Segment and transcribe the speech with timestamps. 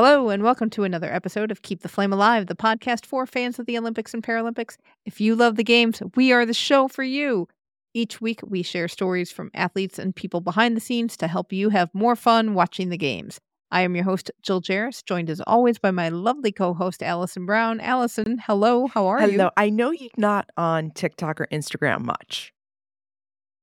[0.00, 3.58] Hello, and welcome to another episode of Keep the Flame Alive, the podcast for fans
[3.58, 4.76] of the Olympics and Paralympics.
[5.04, 7.48] If you love the games, we are the show for you.
[7.94, 11.70] Each week, we share stories from athletes and people behind the scenes to help you
[11.70, 13.40] have more fun watching the games.
[13.72, 17.44] I am your host, Jill Jaracz, joined as always by my lovely co host, Alison
[17.44, 17.80] Brown.
[17.80, 19.32] Alison, hello, how are Hello.
[19.32, 19.38] you?
[19.38, 19.50] Hello.
[19.56, 22.52] I know you're not on TikTok or Instagram much.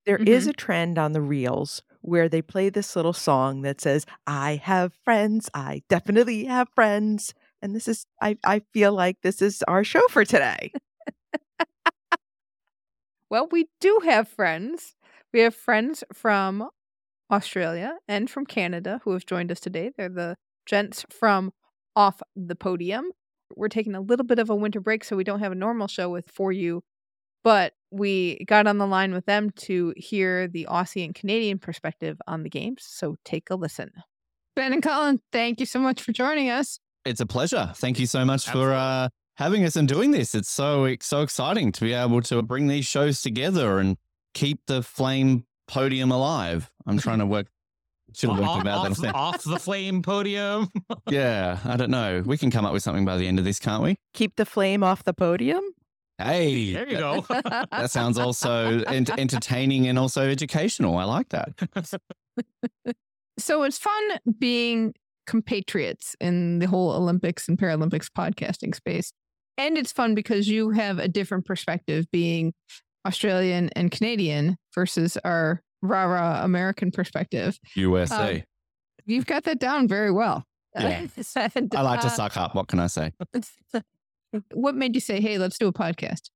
[0.06, 0.50] There is Mm-hmm.
[0.50, 4.94] a trend on the reels where they play this little song that says, I have
[5.04, 5.50] friends.
[5.54, 7.34] I definitely have friends.
[7.62, 10.72] And this is, I, I feel like this is our show for today.
[13.28, 14.96] Well, we do have friends.
[15.34, 16.70] We have friends from
[17.32, 19.92] Australia and from Canada who have joined us today.
[19.98, 21.52] They're the gents from
[21.96, 23.10] Off the Podium.
[23.56, 25.88] We're taking a little bit of a winter break, so we don't have a normal
[25.88, 26.84] show with for you,
[27.46, 32.20] but we got on the line with them to hear the Aussie and Canadian perspective
[32.28, 32.84] on the games.
[32.86, 33.92] So take a listen.
[34.56, 36.80] Ben and Colin, thank you so much for joining us.
[37.06, 37.72] It's a pleasure.
[37.76, 40.34] Thank you so much for uh, having us and doing this.
[40.34, 43.98] It's so so exciting to be able to bring these shows together and
[44.34, 46.72] keep the flame podium alive.
[46.88, 47.48] I'm trying to work.
[48.16, 49.16] Should have worked about off, that.
[49.16, 50.70] off the flame podium.
[51.10, 52.24] Yeah, I don't know.
[52.26, 53.98] We can come up with something by the end of this, can't we?
[54.14, 55.62] Keep the flame off the podium.
[56.18, 57.26] Hey, There you go.
[57.30, 60.98] That sounds also ent- entertaining and also educational.
[60.98, 61.50] I like that.
[63.38, 64.94] So it's fun being
[65.28, 69.12] compatriots in the whole Olympics and Paralympics podcasting space.
[69.58, 72.54] And it's fun because you have a different perspective being
[73.06, 77.60] Australian and Canadian versus our rah rah American perspective.
[77.76, 78.36] USA.
[78.38, 78.44] Um,
[79.06, 80.46] You've got that down very well.
[80.74, 81.06] Yeah.
[81.56, 82.56] And, I like to uh, suck up.
[82.56, 83.12] What can I say?
[84.54, 86.30] What made you say, hey, let's do a podcast?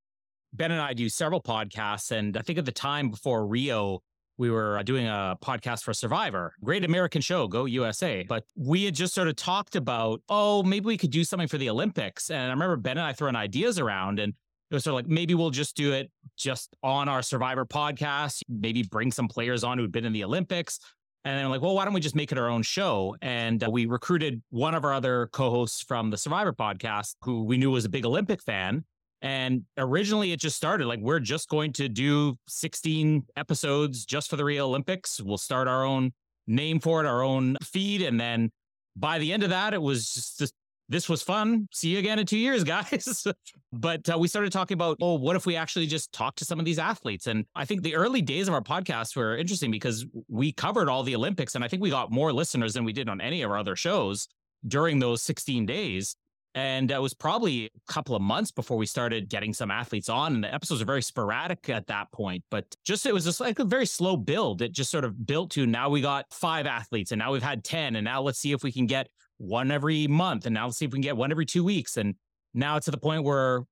[0.54, 4.02] ben and I do several podcasts, and I think at the time before Rio,
[4.38, 8.24] we were uh, doing a podcast for Survivor, great American show, Go USA.
[8.28, 11.58] But we had just sort of talked about, oh, maybe we could do something for
[11.58, 12.30] the Olympics.
[12.30, 14.34] And I remember Ben and I throwing ideas around, and
[14.72, 18.42] it was sort of like maybe we'll just do it just on our Survivor podcast,
[18.48, 20.80] maybe bring some players on who'd been in the Olympics.
[21.25, 23.16] And then I'm like, well, why don't we just make it our own show?
[23.22, 27.57] And uh, we recruited one of our other co-hosts from the Survivor podcast, who we
[27.57, 28.85] knew was a big Olympic fan.
[29.22, 34.38] And originally it just started like we're just going to do 16 episodes just for
[34.38, 35.19] the Rio Olympics.
[35.19, 36.13] We'll start our own
[36.47, 38.02] name for it, our own feed.
[38.02, 38.50] And then
[38.96, 40.53] by the end of that, it was just
[40.90, 41.68] this, was fun.
[41.72, 43.26] See you again in two years, guys.
[43.74, 46.60] but uh, we started talking about, oh, what if we actually just talk to some
[46.60, 47.28] of these athletes?
[47.28, 51.04] And I think the early days of our podcast were interesting because we covered all
[51.04, 51.56] the Olympics.
[51.56, 53.76] And I think we got more listeners than we did on any of our other
[53.76, 54.28] shows
[54.68, 56.16] during those 16 days.
[56.56, 60.34] And it was probably a couple of months before we started getting some athletes on.
[60.34, 62.44] And the episodes are very sporadic at that point.
[62.50, 64.64] But just it was just like a very slow build.
[64.64, 67.64] It just sort of built to now we got five athletes and now we've had
[67.64, 67.96] 10.
[67.96, 70.46] And now let's see if we can get one every month.
[70.46, 71.98] And now let's see if we can get one every two weeks.
[71.98, 72.16] And
[72.54, 73.64] now it's to the point where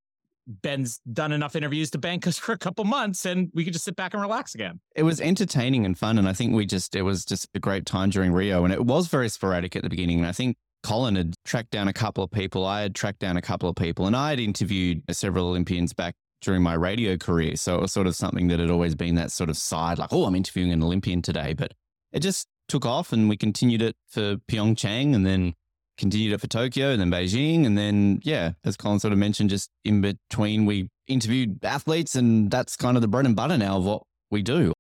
[0.48, 3.86] Ben's done enough interviews to bank us for a couple months and we could just
[3.86, 4.80] sit back and relax again.
[4.96, 6.18] it was entertaining and fun.
[6.18, 8.64] And I think we just, it was just a great time during Rio.
[8.64, 10.20] And it was very sporadic at the beginning.
[10.20, 12.66] And I think Colin had tracked down a couple of people.
[12.66, 14.08] I had tracked down a couple of people.
[14.08, 17.56] And I had interviewed several Olympians back during my radio career.
[17.56, 20.14] So it was sort of something that had always been that sort of side, like,
[20.14, 21.54] oh, I'm interviewing an Olympian today.
[21.54, 21.74] But
[22.12, 25.54] it just took off and we continued it for Pyeongchang and then
[25.98, 27.66] continued it for Tokyo and then Beijing.
[27.66, 32.52] And then, yeah, as Colin sort of mentioned, just in between, we interviewed athletes and
[32.52, 34.74] that's kind of the bread and butter now of what we do.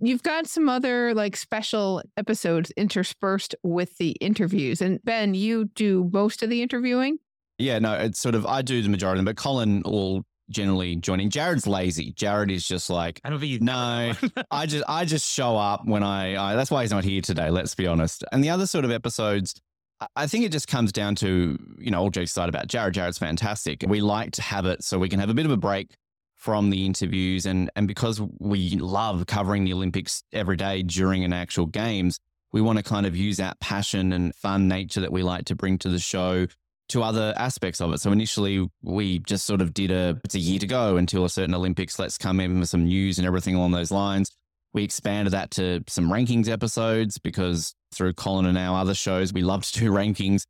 [0.00, 4.80] You've got some other like special episodes interspersed with the interviews.
[4.80, 7.18] And Ben, you do most of the interviewing.
[7.58, 10.96] Yeah, no, it's sort of I do the majority of them, but Colin will generally
[10.96, 11.30] joining.
[11.30, 12.12] Jared's lazy.
[12.12, 14.12] Jared is just like, I don't think you no,
[14.50, 17.50] I just I just show up when I, I that's why he's not here today,
[17.50, 18.24] let's be honest.
[18.32, 19.54] And the other sort of episodes,
[20.00, 22.94] I- I think it just comes down to, you know, all jokes aside about Jared.
[22.94, 23.84] Jared's fantastic.
[23.86, 25.94] We like to have it so we can have a bit of a break
[26.36, 31.32] from the interviews and and because we love covering the Olympics every day during an
[31.32, 32.18] actual games,
[32.52, 35.54] we want to kind of use that passion and fun nature that we like to
[35.54, 36.46] bring to the show
[36.90, 38.00] to other aspects of it.
[38.00, 41.30] So initially we just sort of did a it's a year to go until a
[41.30, 41.98] certain Olympics.
[41.98, 44.30] Let's come in with some news and everything along those lines.
[44.72, 49.42] We expanded that to some rankings episodes because through Colin and our other shows, we
[49.42, 50.42] love to do rankings.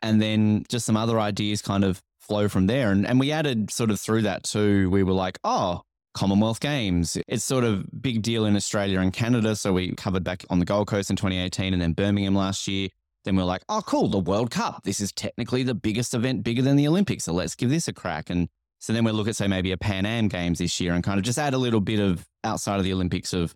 [0.00, 2.90] And then just some other ideas kind of flow from there.
[2.90, 5.82] And, and we added sort of through that too, we were like, oh,
[6.14, 7.16] Commonwealth Games.
[7.28, 9.56] It's sort of big deal in Australia and Canada.
[9.56, 12.88] So we covered back on the Gold Coast in 2018 and then Birmingham last year.
[13.24, 14.82] Then we are like, oh, cool, the World Cup.
[14.84, 17.24] This is technically the biggest event, bigger than the Olympics.
[17.24, 18.30] So let's give this a crack.
[18.30, 18.48] And
[18.80, 21.18] so then we look at, say, maybe a Pan Am Games this year and kind
[21.18, 23.54] of just add a little bit of outside of the Olympics of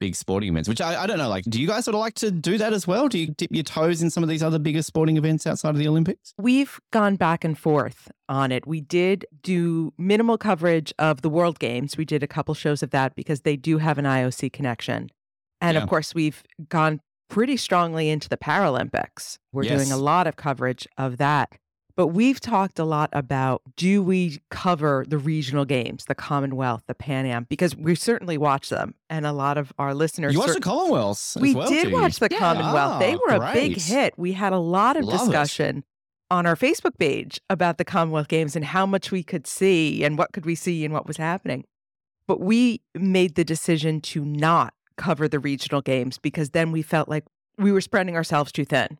[0.00, 1.28] big sporting events, which I, I don't know.
[1.28, 3.08] Like, do you guys sort of like to do that as well?
[3.08, 5.78] Do you dip your toes in some of these other bigger sporting events outside of
[5.78, 6.32] the Olympics?
[6.38, 8.64] We've gone back and forth on it.
[8.64, 11.96] We did do minimal coverage of the World Games.
[11.96, 15.10] We did a couple shows of that because they do have an IOC connection.
[15.60, 15.82] And Yeah.
[15.82, 19.38] of course, we've gone pretty strongly into the Paralympics.
[19.52, 21.52] We're doing a lot of coverage of that.
[21.96, 26.94] But we've talked a lot about do we cover the regional games, the Commonwealth, the
[26.94, 28.94] Pan Am, because we certainly watch them.
[29.10, 30.32] And a lot of our listeners.
[30.32, 31.36] You watched the Commonwealths.
[31.36, 32.38] as we well, did watch the Yeah.
[32.38, 33.00] Commonwealth.
[33.00, 34.14] they Ah, were a big hit.
[34.16, 35.18] We had a lot of Love it.
[35.24, 35.82] discussion
[36.30, 40.16] on our Facebook page about the Commonwealth Games and how much we could see and
[40.16, 41.64] what could we see and what was happening.
[42.28, 47.08] But we made the decision to not cover the regional games because then we felt
[47.08, 47.24] like
[47.56, 48.98] we were spreading ourselves too thin.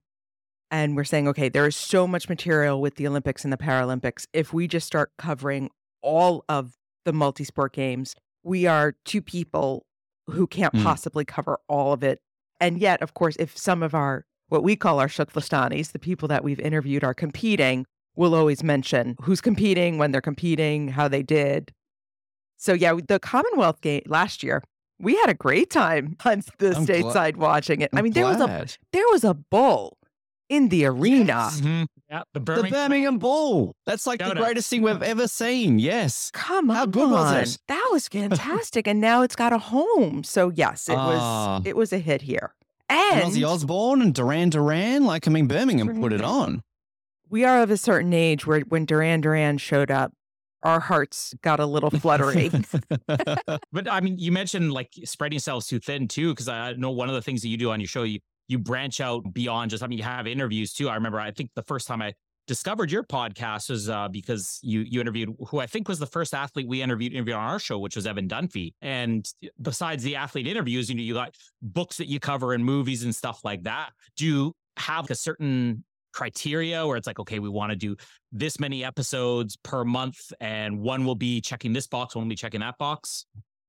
[0.71, 4.27] And we're saying, okay, there is so much material with the Olympics and the Paralympics.
[4.33, 5.71] If we just start covering
[6.03, 6.75] all of
[7.05, 9.85] the multi sport games, we are two people
[10.31, 10.83] who can't Mm.
[10.83, 12.21] possibly cover all of it.
[12.61, 16.29] And yet, of course, if some of our, what we call our Shukflistanis, the people
[16.29, 21.23] that we've interviewed are competing, we'll always mention who's competing, when they're competing, how they
[21.23, 21.73] did.
[22.57, 24.63] So, yeah, the Commonwealth game last year,
[25.01, 27.91] we had a great time on the I'm gla- stateside watching it.
[27.93, 29.97] I I'm mean, there was a there was a bull
[30.49, 31.51] in the arena.
[31.53, 31.87] Mhm.
[32.11, 32.71] Yeah, the the Birmingham.
[32.73, 33.75] Birmingham Bull.
[33.85, 34.45] That's like the Shout out.
[34.45, 35.79] greatest thing we've ever seen.
[35.79, 36.31] Yes.
[36.33, 36.91] Come How on.
[36.91, 37.59] good was it?
[37.69, 38.87] That was fantastic.
[38.89, 40.25] and now it's got a home.
[40.25, 41.59] So yes, it Ah.
[41.59, 42.55] was it was a hit here.
[42.89, 45.05] And And Ozzy Osbourne and Duran Duran.
[45.05, 46.63] Like, I mean, Birmingham put it on.
[47.29, 50.13] we are of a certain age where when Duran Duran showed up,
[50.63, 52.51] our hearts got a little fluttery.
[53.73, 57.09] But I mean, you mentioned like spreading yourselves too thin too, because I know one
[57.09, 59.83] of the things that you do on your show, you you branch out beyond just.
[59.83, 60.89] I mean, you have interviews too.
[60.89, 62.15] I remember, I think the first time I
[62.47, 66.35] discovered your podcast was uh, because you you interviewed who I think was the first
[66.35, 68.73] athlete we interviewed interviewed on our show, which was Evan Dunfee.
[68.83, 73.05] And besides the athlete interviews, you know, you got books that you cover and movies
[73.05, 73.91] and stuff like that.
[74.17, 77.97] Do you have a certain criteria where it's like, okay, we want to do
[78.33, 82.37] this many episodes per month, and one will be checking this box, one will be
[82.37, 83.27] checking that box?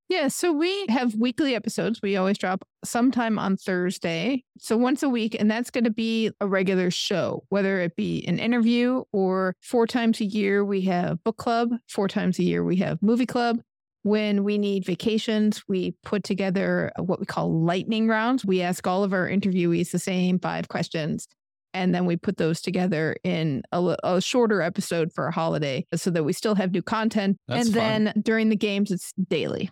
[0.09, 2.01] Yeah, so we have weekly episodes.
[2.01, 4.43] We always drop sometime on Thursday.
[4.57, 8.25] So once a week, and that's going to be a regular show, whether it be
[8.27, 11.69] an interview or four times a year, we have book club.
[11.87, 13.61] Four times a year, we have movie club.
[14.01, 18.43] When we need vacations, we put together uh, what we call lightning rounds.
[18.43, 21.27] We ask all of our interviewees the same five questions.
[21.73, 25.97] And then we put those together in a, a shorter episode for a holiday uh,
[25.97, 27.37] so that we still have new content.
[27.47, 28.03] That's and fun.
[28.05, 29.69] then during the games, it's daily.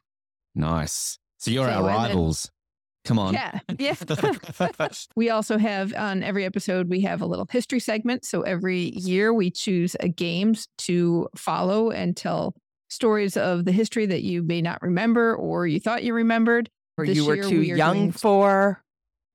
[0.55, 1.17] nice.
[1.39, 2.51] So you're So, our and then- rivals.
[3.05, 3.33] Come on.
[3.35, 3.59] Yeah.
[3.79, 3.95] Yeah.
[5.15, 8.25] we also have on every episode, we have a little history segment.
[8.25, 12.53] So every year we choose a games to follow and tell
[12.89, 16.69] stories of the history that you may not remember or you thought you remembered.
[16.97, 18.83] or This you were too we young doing- for.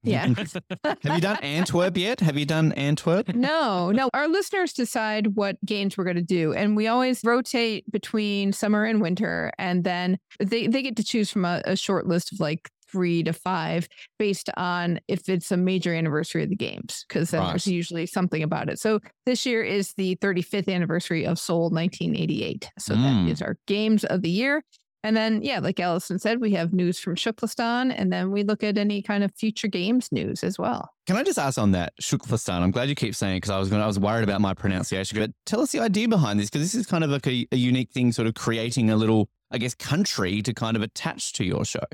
[0.03, 0.27] Yeah.
[0.85, 2.21] Have you done Antwerp yet?
[2.21, 3.35] Have you done Antwerp?
[3.43, 4.09] No, no.
[4.15, 6.53] Our listeners decide what games we're going to do.
[6.53, 9.53] And we always rotate between summer and winter.
[9.59, 13.23] And then they, they get to choose from a, a short list of like three
[13.23, 17.67] to five based on if it's a major anniversary of the games, because then there's
[17.67, 18.79] usually something about it.
[18.79, 22.69] So this year is the 35th anniversary of Seoul 1988.
[22.79, 23.03] So Mm.
[23.27, 24.63] that is our games of the year.
[25.05, 28.63] And then, yeah, like Alison said, we have news from Shukflistan, and then we look
[28.63, 30.91] at any kind of future games news as well.
[31.07, 32.61] Can I just ask on that Shukflistan?
[32.61, 34.55] I'm glad you keep saying it because I was going I was worried about my
[34.55, 35.19] pronunciation.
[35.19, 37.57] But tell us the idea behind this because this is kind of like a, a
[37.57, 41.45] unique thing, sort of creating a little, I guess, country to kind of attach to
[41.45, 41.85] your show.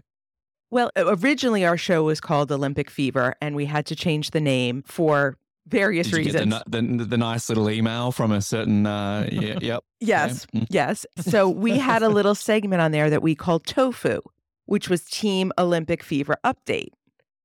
[0.70, 4.82] Well, originally our show was called Olympic Fever, and we had to change the name
[4.86, 5.38] for
[5.68, 6.62] various get the, reasons.
[6.66, 8.86] the, the nice little email from a certain?
[8.86, 9.84] Uh, yeah, yep.
[10.00, 10.64] Yes, Okay.
[10.64, 10.66] Mm.
[10.70, 11.06] yes.
[11.20, 14.20] So we had a little segment on there that we called Tofu,
[14.66, 16.90] which was Team Olympic Fever Update,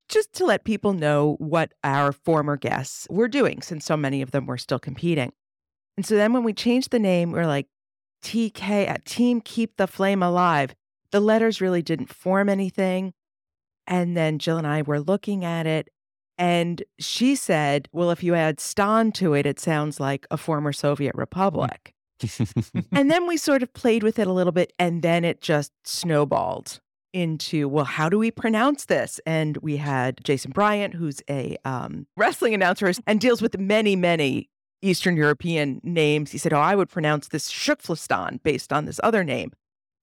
[0.10, 4.32] just to let people know what our former guests were doing, since so many of
[4.32, 5.32] them were still competing.
[5.98, 7.68] And so then when we changed the name, we are like,
[8.24, 10.74] TK at Team Keep the Flame Alive.
[11.12, 13.14] The letters really didn't form anything.
[13.86, 15.90] And then Jill and I were looking at it,
[16.44, 20.74] and she said, Well, if you add Stan to it, it sounds like a former
[20.74, 21.94] Soviet republic.
[22.92, 25.72] And then we sort of played with it a little bit, and then it just
[25.86, 26.82] snowballed
[27.14, 29.22] into, well, how do we pronounce this?
[29.26, 34.50] And we had Jason Bryant, who's a um, wrestling announcer and deals with many, many
[34.82, 36.32] Eastern European names.
[36.32, 39.54] He said, Oh, I would pronounce this Shukflistan based on this other name.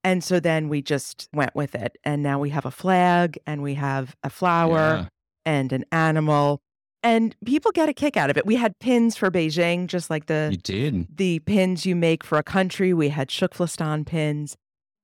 [0.02, 1.98] And so then we just went with it.
[2.02, 5.08] And now we have a flag and we have a flower Yeah.
[5.44, 6.60] And an animal.
[7.02, 8.44] And people get a kick out of it.
[8.44, 11.16] We had pins for Beijing, just like the You did.
[11.16, 12.92] the pins you make for a country.
[12.92, 14.56] We had Shukflistan pins.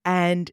[0.05, 0.51] And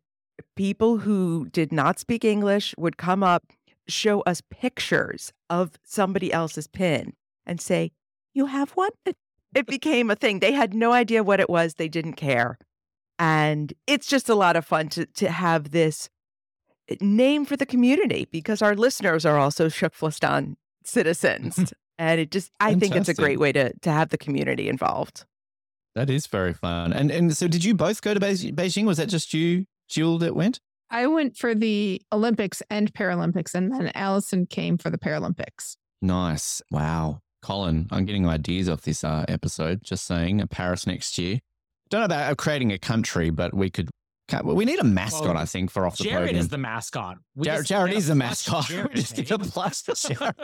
[0.56, 3.44] people who did not speak English would come up,
[3.88, 7.14] show us pictures of somebody else's pin
[7.46, 7.92] and say,
[8.34, 8.92] You have one?
[9.56, 10.40] It- became a thing.
[10.40, 12.58] They had no idea what it was, they didn't care.
[13.20, 16.10] And it's just a lot of fun to, to have this
[17.02, 21.74] name for the community because our listeners are also Shukflistan citizens.
[21.98, 25.26] and it just, I think it's a great way to, to have the community involved.
[25.96, 26.92] That is very fun.
[26.92, 28.86] And and so did you both go to Beijing?
[28.86, 30.60] Was that just you, Jill, that went?
[30.90, 35.76] I went for the Olympics and Paralympics, and then Alison came for the Paralympics.
[36.02, 36.62] Nice.
[36.72, 37.20] Wow.
[37.42, 39.84] Colin, I'm getting ideas off this uh, episode.
[39.84, 41.40] Just saying, uh, Paris next year.
[41.90, 43.90] Don't know about uh, creating a country, but we could.
[44.44, 46.20] We need a mascot, Well, I think, for off the program.
[46.22, 46.40] Jared podium.
[46.42, 47.18] is the mascot.
[47.36, 48.66] We Jared, Jared is the mascot.
[48.68, 50.36] Jared, we just get a plush Jared.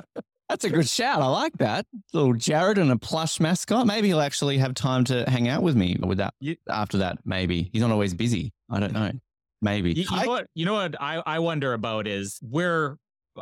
[0.49, 1.21] That's a good shout.
[1.21, 1.85] I like that.
[2.13, 3.85] Little Jared and a plush mascot.
[3.87, 6.33] Maybe he'll actually have time to hang out with me with that.
[6.39, 8.51] You- After that, maybe he's not always busy.
[8.69, 9.11] I don't know.
[9.61, 9.93] Maybe.
[9.93, 10.47] You, you I- know what?
[10.55, 12.97] You know what I, I wonder about is we're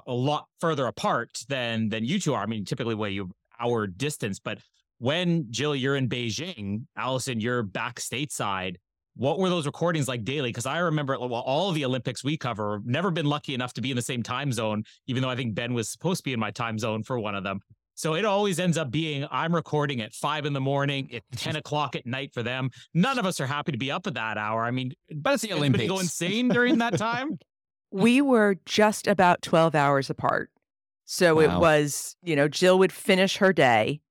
[0.06, 2.44] a lot further apart than than you two are.
[2.44, 4.60] I mean, typically way you our distance, but
[5.00, 8.76] when Jill, you're in Beijing, Alison, you're back stateside.
[9.18, 10.50] What were those recordings like daily?
[10.50, 13.82] Because I remember well, all of the Olympics we cover, never been lucky enough to
[13.82, 16.34] be in the same time zone, even though I think Ben was supposed to be
[16.34, 17.60] in my time zone for one of them.
[17.96, 21.56] So it always ends up being I'm recording at five in the morning, at 10
[21.56, 22.70] o'clock at night for them.
[22.94, 24.64] None of us are happy to be up at that hour.
[24.64, 25.88] I mean, but it's the Olympics.
[25.88, 27.40] go insane during that time?
[27.92, 30.52] we were just about 12 hours apart.
[31.06, 34.02] So it was, you know, Jill would finish her day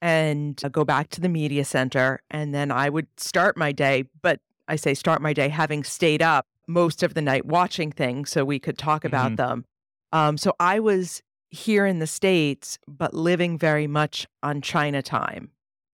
[0.00, 2.22] and uh, go back to the media center.
[2.30, 4.04] And then I would start my day.
[4.22, 8.30] But I say start my day having stayed up most of the night watching things
[8.30, 9.36] so we could talk about Mhm.
[9.36, 9.64] them.
[10.12, 15.50] Um, so I was here in the States, but living very much on China time.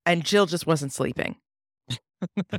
[0.06, 1.36] And Jill just wasn't sleeping.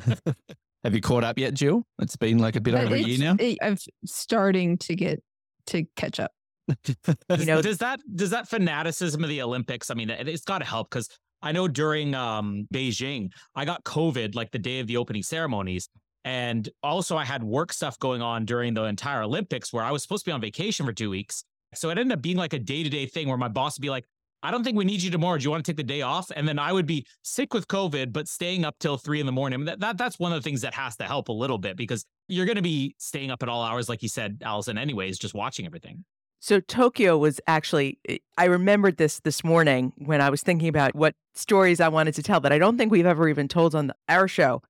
[0.84, 1.86] Have you caught up yet, Jill?
[2.00, 3.36] It's been like a bit But over a year now.
[3.40, 5.24] it- I'm starting to get
[5.68, 6.32] to catch up.
[6.68, 9.90] You know, does that does that fanaticism of the Olympics?
[9.90, 11.10] I mean, it, it's got to help because
[11.42, 15.90] I know during um, Beijing, I got COVID like the day of the opening ceremonies,
[16.26, 20.02] and also I had work stuff going on during the entire Olympics where I was
[20.02, 21.44] supposed to be on vacation for two weeks.
[21.76, 23.82] So it ended up being like a day to day thing where my boss would
[23.82, 24.06] be like,
[24.44, 25.38] "I don't think we need you tomorrow.
[25.38, 27.68] Do you want to take the day off?" And then I would be sick with
[27.68, 29.66] COVID, but staying up till three in the morning.
[29.66, 32.06] That, that that's one of the things that has to help a little bit because
[32.28, 34.78] you're going to be staying up at all hours, like you said, Alison.
[34.78, 36.06] Anyways, just watching everything.
[36.40, 40.94] So Tokyo was actually eh, I remembered this this morning when I was thinking about
[40.94, 43.88] what stories I wanted to tell that I don't think we've ever even told on
[43.88, 44.62] the, our show.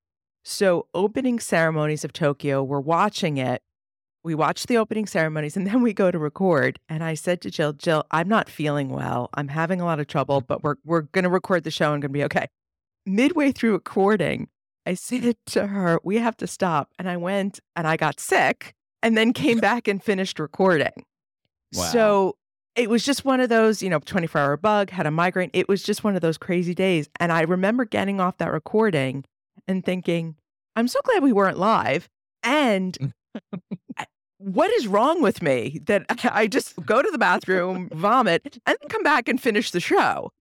[0.43, 3.61] So opening ceremonies of Tokyo, we're watching it.
[4.23, 6.79] We watch the opening ceremonies and then we go to record.
[6.87, 9.29] And I said to Jill, Jill, I'm not feeling well.
[9.33, 12.11] I'm having a lot of trouble, but we're we're gonna record the show and gonna
[12.11, 12.47] be okay.
[13.05, 14.47] Midway through recording,
[14.85, 16.89] I said to her, we have to stop.
[16.99, 21.05] And I went and I got sick and then came back and finished recording.
[21.73, 21.83] Wow.
[21.83, 22.37] So
[22.75, 25.51] it was just one of those, you know, 24 hour bug, had a migraine.
[25.53, 27.09] It was just one of those crazy days.
[27.19, 29.25] And I remember getting off that recording
[29.67, 30.35] and thinking,
[30.75, 32.07] I'm so glad we weren't live.
[32.43, 33.13] And
[34.37, 38.89] what is wrong with me that I just go to the bathroom, vomit, and then
[38.89, 40.31] come back and finish the show?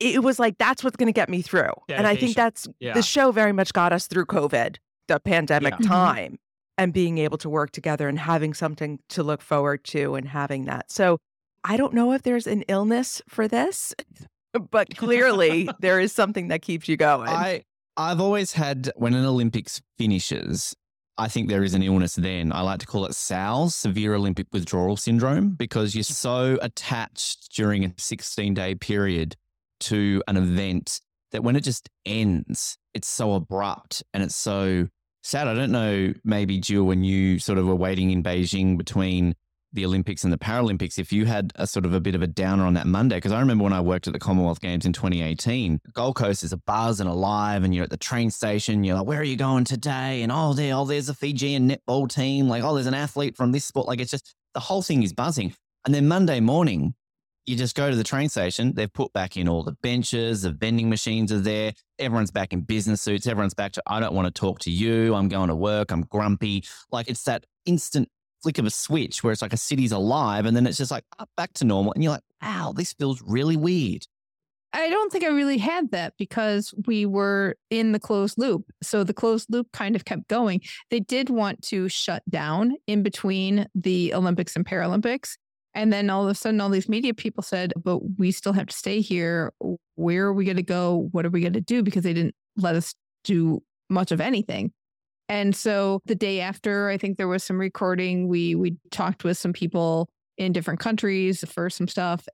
[0.00, 1.70] It was like, that's what's going to get me through.
[1.88, 2.94] And I think that's Yeah.
[2.94, 4.76] the show very much got us through COVID,
[5.08, 5.78] the pandemic Yeah.
[5.78, 5.88] Mhm.
[5.88, 6.38] time,
[6.76, 10.64] and being able to work together and having something to look forward to and having
[10.64, 10.90] that.
[10.90, 11.18] So
[11.62, 13.94] I don't know if there's an illness for this,
[14.70, 17.28] but clearly there is something that keeps you going.
[17.28, 17.62] I
[17.96, 20.74] I've always had when an Olympics finishes,
[21.16, 22.52] I think there is an illness then.
[22.52, 26.12] I like to call it SALS, severe Olympic withdrawal syndrome, because you're mm-hmm.
[26.12, 29.36] so attached during a 16 day period
[29.80, 34.88] to an event that when it just ends, it's so abrupt and it's so
[35.22, 35.46] sad.
[35.46, 39.34] I don't know, maybe Jill, when you sort of were waiting in Beijing between
[39.74, 42.26] the Olympics and the Paralympics, if you had a sort of a bit of a
[42.26, 44.92] downer on that Monday, because I remember when I worked at the Commonwealth Games in
[44.92, 48.96] 2018, Gold Coast is a buzz and alive, and you're at the train station, you're
[48.96, 50.22] like, where are you going today?
[50.22, 52.48] And oh, there, oh, there's a Fijian netball team.
[52.48, 53.86] Like, oh, there's an athlete from this sport.
[53.86, 55.54] Like, it's just the whole thing is buzzing.
[55.84, 56.94] And then Monday morning,
[57.46, 58.72] you just go to the train station.
[58.74, 61.74] They've put back in all the benches, the vending machines are there.
[61.98, 63.26] Everyone's back in business suits.
[63.26, 65.14] Everyone's back to, I don't want to talk to you.
[65.14, 65.90] I'm going to work.
[65.90, 66.64] I'm grumpy.
[66.90, 68.08] Like it's that instant
[68.44, 71.04] flick of a switch where it's like a city's alive and then it's just like
[71.18, 71.92] up back to normal.
[71.94, 74.06] And you're like, wow, this feels really weird.
[74.74, 78.70] I don't think I really had that because we were in the closed loop.
[78.82, 80.60] So the closed loop kind of kept going.
[80.90, 85.36] They did want to shut down in between the Olympics and Paralympics.
[85.74, 88.66] And then all of a sudden, all these media people said, but we still have
[88.66, 89.52] to stay here.
[89.94, 91.08] Where are we going to go?
[91.12, 91.82] What are we going to do?
[91.82, 94.72] Because they didn't let us do much of anything.
[95.28, 98.28] And so the day after, I think there was some recording.
[98.28, 102.26] We we talked with some people in different countries for some stuff.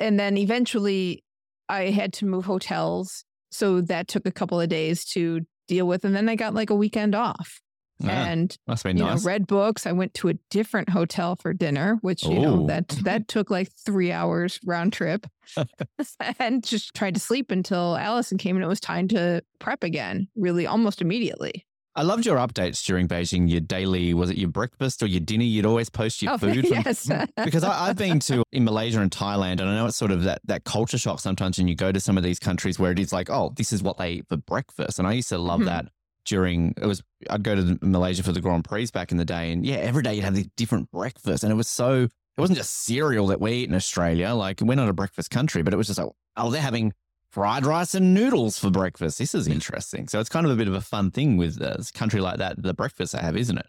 [0.00, 1.24] And then eventually
[1.68, 3.24] I had to move hotels.
[3.50, 6.04] So that took a couple of days to deal with.
[6.04, 7.60] And then I got like a weekend off.
[7.98, 9.24] Yeah, and must be nice.
[9.24, 9.86] know, read books.
[9.86, 13.72] I went to a different hotel for dinner, which you know that that took like
[13.72, 15.26] three hours round trip,
[16.38, 20.28] and just tried to sleep until Alison came, and it was time to prep again.
[20.36, 21.64] Really, almost immediately.
[21.96, 23.48] I loved your updates during Beijing.
[23.50, 25.44] Your daily, was it your breakfast or your dinner?
[25.44, 26.66] You'd always post your Oh, food.
[26.68, 27.10] From, yes.
[27.44, 30.24] because I, I've been to in Malaysia and Thailand, and I know it's sort of
[30.24, 32.98] that that culture shock sometimes when you go to some of these countries where it
[32.98, 34.98] is like, oh, this is what they eat for breakfast.
[34.98, 35.66] And I used to love Mhm.
[35.66, 35.86] that
[36.26, 39.24] during it was I'd go to the- Malaysia for the Grand Prix back in the
[39.24, 42.02] day, and yeah, every day you'd have these different breakfasts, and it was so
[42.36, 44.34] it wasn't just cereal that we eat in Australia.
[44.34, 46.92] Like we're not a breakfast country, but it was just like, oh, they're having
[47.36, 49.18] fried rice and noodles for breakfast.
[49.18, 50.08] This is interesting.
[50.08, 52.62] So it's kind of a bit of a fun thing with a country like that,
[52.62, 53.66] the breakfast they have, isn't it?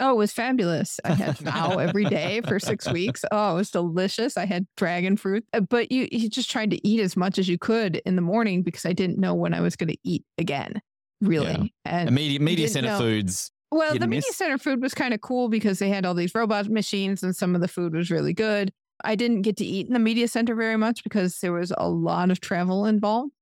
[0.00, 0.98] Oh, it was fabulous.
[1.04, 3.24] I had bao every day for six weeks.
[3.30, 4.36] Oh, it was delicious.
[4.36, 7.48] I had dragon fruit, Uh, but you, you just tried to eat as much as
[7.48, 10.24] you could in the morning because I didn't know when I was going to eat
[10.36, 10.82] again,
[11.20, 11.72] really.
[11.86, 11.92] Yeah.
[12.06, 12.98] And media media center know.
[12.98, 13.52] foods.
[13.70, 16.34] well, the and media center food was kind of cool because they had all these
[16.34, 18.72] robot machines and some of the food was really good.
[19.04, 21.88] I didn't get to eat in the media center very much because there was a
[21.88, 23.32] lot of travel involved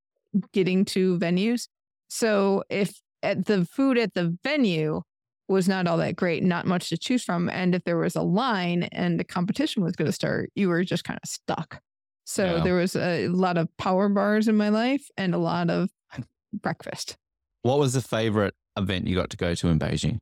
[0.51, 1.67] getting to venues.
[2.09, 5.01] So if at the food at the venue
[5.47, 8.21] was not all that great, not much to choose from, and if there was a
[8.21, 11.81] line and the competition was going to start, you were just kind of stuck.
[12.25, 12.63] So Yeah.
[12.63, 15.89] there was a lot of power bars in my life and a lot of
[16.53, 17.17] breakfast.
[17.61, 20.17] What was the favorite event you got to go to in Beijing?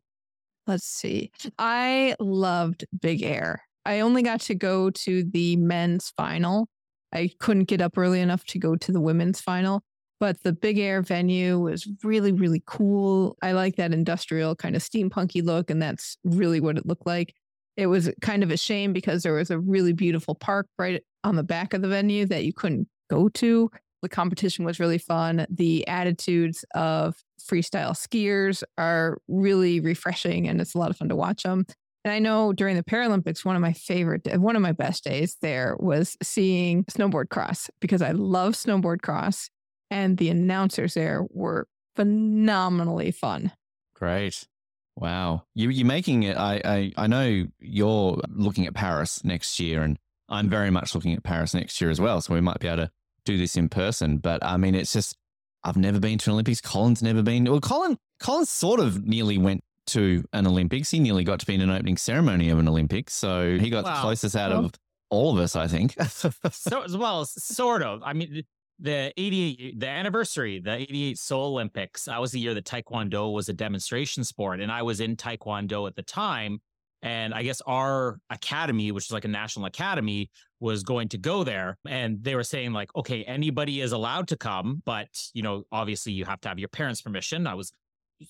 [0.68, 1.32] Let's see.
[1.58, 3.64] I loved Big Air.
[3.86, 6.68] I only got to go to the men's final.
[7.14, 9.84] I couldn't get up early enough to go to the women's final,
[10.20, 13.38] but the Big Air venue was really, really cool.
[13.42, 17.34] I like that industrial kind of steampunky look, and that's really what it looked like.
[17.76, 21.36] It was kind of a shame because there was a really beautiful park right on
[21.36, 23.70] the back of the venue that you couldn't go to.
[24.02, 25.46] The competition was really fun.
[25.50, 31.16] The attitudes of freestyle skiers are really refreshing and it's a lot of fun to
[31.16, 31.66] watch them.
[32.04, 35.38] And I know during the Paralympics, one of my favorite, one of my best days
[35.42, 39.50] there was seeing snowboard cross because I love snowboard cross
[39.92, 43.52] and the announcers there were phenomenally fun.
[43.94, 44.48] Great.
[44.96, 45.44] Wow.
[45.54, 46.38] You, you're making it.
[46.38, 51.14] I, I, I know you're looking at Paris next year, and I'm very much looking
[51.14, 52.20] at Paris next year as well.
[52.22, 52.92] So we might be able to
[53.26, 54.18] do this in person.
[54.18, 55.16] But I mean, it's just,
[55.64, 56.62] I've never been to an Olympics.
[56.62, 57.46] Colin's never been.
[57.46, 60.90] Well, Colin, Colin sort of nearly went to an Olympics.
[60.92, 63.14] He nearly got to be in an opening ceremony of an Olympics.
[63.14, 64.02] So he got the Wow.
[64.02, 64.74] closest out Well- of
[65.10, 65.96] all of us, I think.
[66.10, 66.32] so
[66.98, 68.02] well, sort of.
[68.04, 68.44] I mean,
[68.80, 73.50] the 88, the anniversary, the 88 Seoul Olympics, that was the year that Taekwondo was
[73.50, 74.62] a demonstration sport.
[74.62, 76.60] And I was in Taekwondo at the time.
[77.04, 81.44] And I guess our academy, which is like a national academy, was going to go
[81.44, 81.78] there.
[81.88, 86.14] And they were saying, like, okay, anybody is allowed to come, but, you know, obviously
[86.14, 87.48] you have to have your parents' permission.
[87.48, 87.74] I was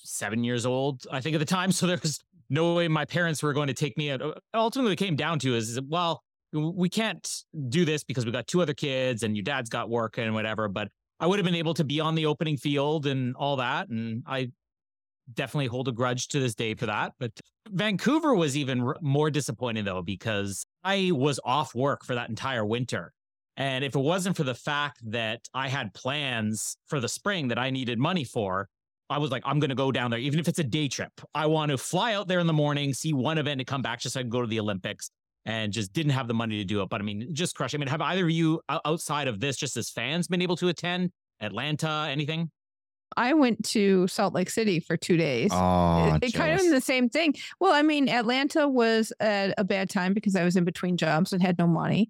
[0.03, 1.71] seven years old, I think, at the time.
[1.81, 4.21] So there was no way my parents were going to take me out.
[4.21, 6.21] Uh, ultimately, it came down to is, well,
[6.53, 7.27] we can't
[7.69, 10.67] do this because we got two other kids and your dad's got work and whatever.
[10.67, 13.89] But I would have been able to be on the opening field and all that.
[13.89, 14.51] And I
[15.33, 17.13] definitely hold a grudge to this day for that.
[17.19, 17.31] But
[17.69, 23.13] Vancouver was even more disappointing though, because I was off work for that entire winter.
[23.57, 27.59] And if it wasn't for the fact that I had plans for the spring that
[27.59, 28.67] I needed money for,
[29.11, 31.11] I was like, I'm going to go down there, even if it's a day trip.
[31.35, 33.99] I want to fly out there in the morning, see one event and come back
[33.99, 35.11] just so I can go to the Olympics
[35.45, 36.89] and just didn't have the money to do it.
[36.89, 37.75] But I mean, just crush.
[37.75, 40.69] I mean, have either of you outside of this, just as fans, been able to
[40.69, 42.51] attend Atlanta, anything?
[43.17, 45.49] I went to Salt Lake City for two days.
[45.51, 47.35] Oh, it, it kind of the same thing.
[47.59, 51.33] Well, I mean, Atlanta was at a bad time because I was in between jobs
[51.33, 52.09] and had no money.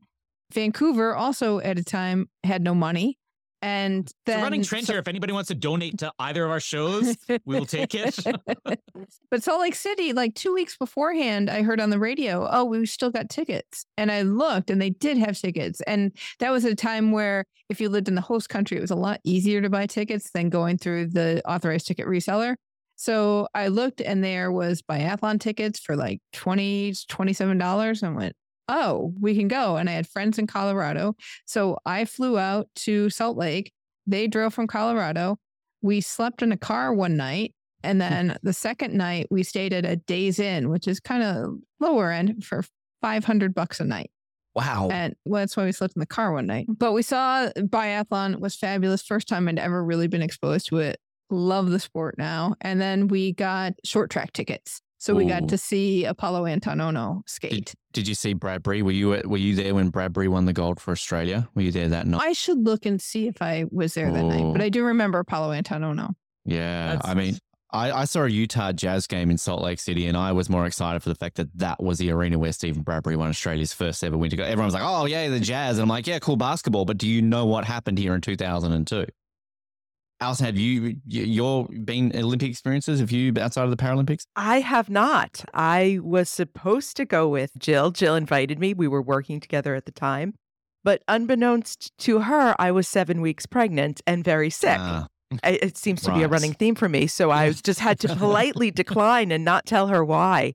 [0.54, 3.18] Vancouver also at a time had no money.
[3.62, 5.00] And It's then a running trend so- here.
[5.00, 8.17] If anybody wants to donate to either of our shows, we will take it.
[9.30, 12.86] but Salt Lake City, like two weeks beforehand, I heard on the radio, oh, we
[12.86, 13.86] still got tickets.
[13.97, 15.82] And I looked and they did have tickets.
[15.82, 18.91] And that was a time where if you lived in the host country, it was
[18.91, 22.56] a lot easier to buy tickets than going through the authorized ticket reseller.
[22.95, 28.36] So I looked and there was biathlon tickets for like 20 $27 and went,
[28.67, 29.78] oh, we can go.
[29.78, 31.15] And I had friends in Colorado.
[31.45, 33.71] So I flew out to Salt Lake.
[34.08, 35.38] They drove from Colorado.
[35.82, 37.54] We slept in a car one night.
[37.84, 38.10] And hmm.
[38.10, 42.12] then the second night, we stayed at a Days Inn, which is kind of lower
[42.12, 42.63] end for
[43.02, 44.12] 500 bucks a night.
[44.54, 44.89] Wow.
[44.91, 46.67] And well, that's why we slept in the car one night.
[46.67, 49.02] But we saw biathlon was fabulous.
[49.02, 51.00] First time I'd ever really been exposed to it.
[51.30, 52.56] Love the sport now.
[52.60, 54.82] And then we got short track tickets.
[55.02, 57.74] So we got to see Apollo Anton Ohno skate.
[57.92, 58.84] Did you see Bradbury?
[58.84, 61.50] Were you at, were you there when Bradbury won the gold for Australia?
[61.56, 62.22] Were you there that night?
[62.22, 64.64] I should look and see if I was there that night, but oh.
[64.64, 66.14] I do remember Apollo Anton Ohno.
[66.46, 67.40] Yeah, That's- I mean,
[67.74, 70.68] I, I saw a Utah Jazz game in Salt Lake City, and I was more
[70.68, 74.04] excited for the fact that that was the arena where Steven Bradbury won Australia's first
[74.04, 74.36] ever winter.
[74.36, 74.50] Gold.
[74.50, 77.08] Everyone was like, "Oh yeah, the Jazz," and I'm like, "Yeah, cool basketball." But do
[77.08, 79.06] you know what happened here in 2002?
[80.22, 83.00] Alison, have you your been Olympic experiences?
[83.00, 84.28] Have you outside of the Paralympics?
[84.36, 85.44] I have not.
[85.52, 87.90] I was supposed to go with Jill.
[87.90, 88.76] Jill invited me.
[88.76, 90.36] We were working together at the time.
[90.84, 94.78] But unbeknownst to her, I was seven weeks pregnant and very sick.
[94.80, 95.08] Ah.
[95.44, 97.08] I- it seems to be a running theme for me.
[97.08, 100.54] So I just had to politely decline and not tell her why.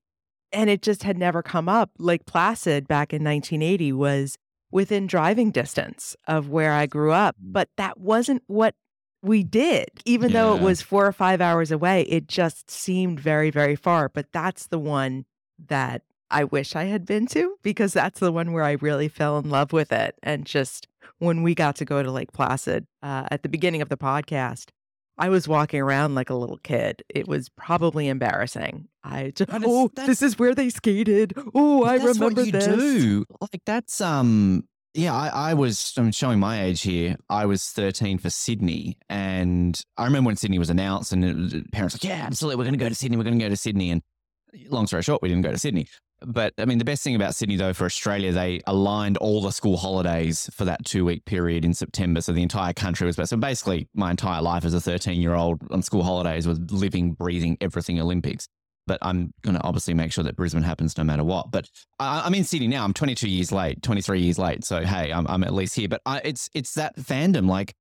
[0.52, 1.90] And it just had never come up.
[1.98, 4.36] Lake Placid back in 1980 was
[4.70, 7.52] within driving distance of where I grew up, mm.
[7.52, 8.74] but that wasn't what
[9.26, 9.88] we did.
[10.04, 14.08] Even though it was four or five hours away, it just seemed very, very far.
[14.08, 15.24] But that's the one
[15.68, 19.38] that I wish I had been to because that's the one where I really fell
[19.38, 20.16] in love with it.
[20.22, 23.88] And just when we got to go to Lake Placid uh, at the beginning of
[23.88, 24.66] the podcast,
[25.18, 27.02] I was walking around like a little kid.
[27.08, 28.88] It was probably embarrassing.
[29.02, 31.32] I just, oh, this is where they skated.
[31.54, 32.66] Oh, I remember what you this.
[32.66, 33.24] do.
[33.40, 37.16] Like that's um yeah, I, I was I'm showing my age here.
[37.28, 41.94] I was 13 for Sydney, and I remember when Sydney was announced, and it parents
[41.94, 43.16] were like, yeah, absolutely, we're going to go to Sydney.
[43.16, 43.90] We're going to go to Sydney.
[43.90, 44.02] And
[44.68, 45.86] long story short, we didn't go to Sydney.
[46.22, 49.50] But I mean, the best thing about Sydney, though, for Australia, they aligned all the
[49.50, 52.22] school holidays for that two week period in September.
[52.22, 55.60] So the entire country was, so basically, my entire life as a 13 year old
[55.70, 58.48] on school holidays was living, breathing everything Olympics.
[58.86, 61.50] But I'm going to obviously make sure that Brisbane happens no matter what.
[61.50, 61.68] But
[61.98, 62.84] I, I'm in Sydney now.
[62.84, 64.64] I'm 22 years late, 23 years late.
[64.64, 65.88] So hey, I'm, I'm at least here.
[65.88, 67.74] But I, it's it's that fandom, like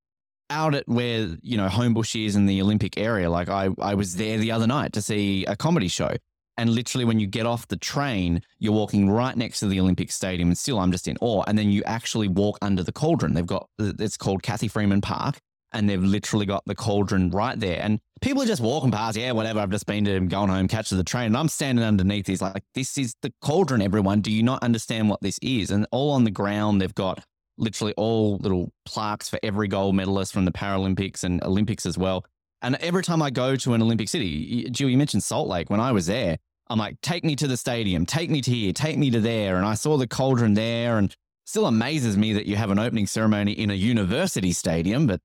[0.49, 3.29] out at where you know Homebush is in the Olympic area.
[3.29, 6.15] Like I I was there the other night to see a comedy show,
[6.57, 10.11] and literally when you get off the train, you're walking right next to the Olympic
[10.11, 11.43] Stadium, and still I'm just in awe.
[11.47, 13.33] And then you actually walk under the cauldron.
[13.33, 15.39] They've got it's called Cathy Freeman Park,
[15.75, 17.79] and they've literally got the cauldron right there.
[17.81, 19.59] And people are just walking past, yeah, whatever.
[19.59, 22.27] I've just been to going home, catch the train, and I'm standing underneath.
[22.27, 23.81] He's like, this is the cauldron.
[23.81, 25.71] Everyone, do you not understand what this is?
[25.71, 27.23] And all on the ground, they've got
[27.57, 32.25] literally all little plaques for every gold medalist from the Paralympics and Olympics as well.
[32.61, 35.69] And every time I go to an Olympic city, Jill, you mentioned Salt Lake.
[35.69, 36.37] When I was there,
[36.69, 39.57] I'm like, take me to the stadium, take me to here, take me to there.
[39.57, 43.05] And I saw the cauldron there, and still amazes me that you have an opening
[43.05, 45.21] ceremony in a university stadium, but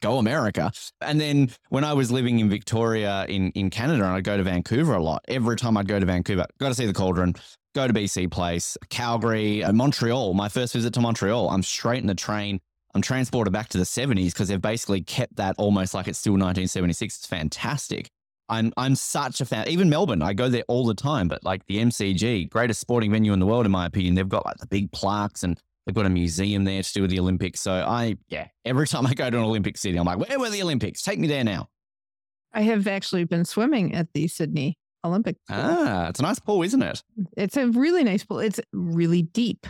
[0.00, 0.72] go America.
[1.00, 4.42] And then when I was living in Victoria in, in Canada and I'd go to
[4.42, 7.34] Vancouver a lot, every time I'd go to Vancouver, got to see the cauldron,
[7.74, 10.34] go to BC Place, Calgary, uh, Montreal.
[10.34, 12.60] My first visit to Montreal, I'm straight in the train.
[12.94, 16.32] I'm transported back to the 70s because they've basically kept that almost like it's still
[16.32, 17.18] 1976.
[17.18, 18.08] It's fantastic.
[18.48, 19.68] I'm I'm such a fan.
[19.68, 21.28] Even Melbourne, I go there all the time.
[21.28, 24.44] But like the MCG, greatest sporting venue in the world, in my opinion, they've got
[24.44, 27.60] like the big plaques and they've got a museum there to do with the Olympics.
[27.60, 30.50] So I, yeah, every time I go to an Olympic city, I'm like, where were
[30.50, 31.02] the Olympics?
[31.02, 31.68] Take me there now.
[32.52, 35.36] I have actually been swimming at the Sydney Olympic.
[35.48, 35.56] pool.
[35.58, 37.02] Ah, it's a nice pool, isn't it?
[37.36, 38.40] It's a really nice pool.
[38.40, 39.66] It's really deep.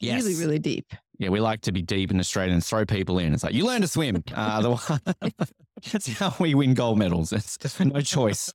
[0.00, 0.24] Yes.
[0.24, 0.92] Really, really deep.
[1.18, 3.34] Yeah, we like to be deep in Australia and throw people in.
[3.34, 4.24] It's like you learn to swim.
[4.32, 5.00] Uh, otherwise,
[5.92, 7.32] that's how we win gold medals.
[7.32, 8.50] It's no choice.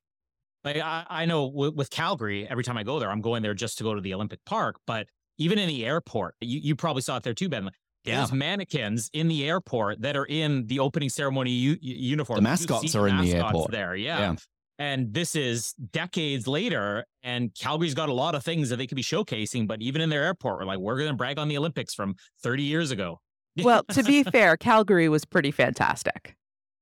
[0.63, 3.53] Like I, I know with, with Calgary, every time I go there, I'm going there
[3.53, 4.77] just to go to the Olympic Park.
[4.87, 5.07] But
[5.38, 7.69] even in the airport, you, you probably saw it there too, Ben.
[8.04, 12.38] There's mannequins in the airport that are in the opening ceremony u- u- uniform.
[12.38, 13.71] The mascots see are in the mascots airport.
[13.71, 13.95] there.
[13.95, 14.19] Yeah.
[14.19, 14.36] Yeah.
[14.78, 18.98] And this is decades later, and Calgary's got a lot of things that they could
[18.98, 19.67] be showcasing.
[19.67, 22.13] But even in their airport, we're like, we're going to brag on the Olympics from
[22.43, 23.19] 30 years ago.
[23.58, 26.36] Well, to be fair, Calgary was pretty fantastic.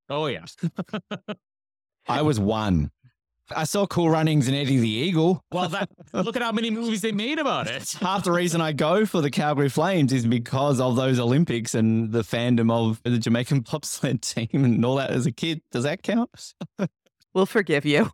[0.10, 0.44] oh yeah,
[2.08, 2.92] I was one.
[3.56, 5.44] I saw Cool Runnings and Eddie the Eagle.
[5.52, 7.92] well, that look at how many movies they made about it.
[8.00, 12.12] Half the reason I go for the Calgary Flames is because of those Olympics and
[12.12, 15.62] the fandom of the Jamaican bobsled team and all that as a kid.
[15.72, 16.30] Does that count?
[17.36, 18.12] We'll forgive you.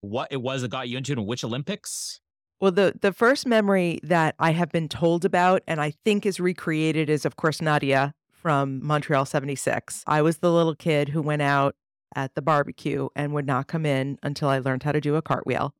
[0.00, 2.20] what it was that got you into it and which Olympics?
[2.60, 6.40] Well, the the first memory that I have been told about and I think is
[6.40, 10.04] recreated is of course Nadia from Montreal 76.
[10.06, 11.74] I was the little kid who went out
[12.14, 15.22] at the barbecue and would not come in until I learned how to do a
[15.22, 15.74] cartwheel.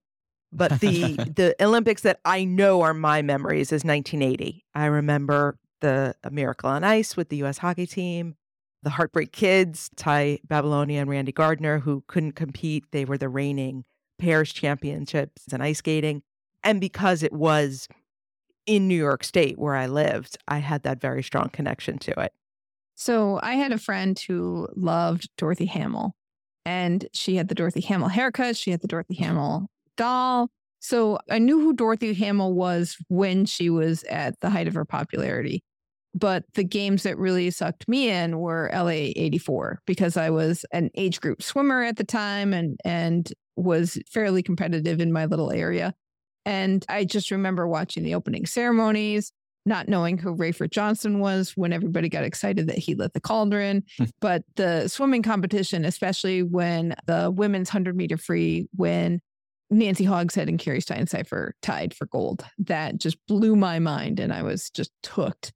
[0.53, 4.65] But the the Olympics that I know are my memories is 1980.
[4.75, 7.59] I remember the Miracle on Ice with the U.S.
[7.59, 8.35] hockey team,
[8.83, 12.85] the Heartbreak Kids, Tai Babilonia and Randy Gardner, who couldn't compete.
[12.93, 13.85] They were the reigning
[14.19, 16.23] pairs championships in ice skating.
[16.65, 17.89] And because it was
[18.67, 22.33] in New York State where I lived, I had that very strong connection to it.
[22.97, 26.15] So I had a friend who loved Dorothy Hamill,
[26.65, 28.57] and she had the Dorothy Hamill haircut.
[28.57, 29.25] She had the Dorothy mm-hmm.
[29.25, 30.49] Hamill doll.
[30.81, 34.85] So I knew who Dorothy Hamill was when she was at the height of her
[34.85, 35.63] popularity.
[36.15, 40.91] But the games that really sucked me in were LA 84 because I was an
[40.95, 45.95] age group swimmer at the time and and was fairly competitive in my little area.
[46.47, 49.33] And I just remember watching the opening ceremonies,
[49.67, 53.85] not knowing who Rafer Johnson was when everybody got excited that he lit the cauldron.
[53.99, 54.05] Hmm.
[54.21, 59.21] but the swimming competition, especially when the women's 100 meter free, when
[59.71, 64.21] Nancy Hogshead and Carrie Steinseifer tied for gold, that just blew my mind.
[64.21, 65.53] And I was just hooked.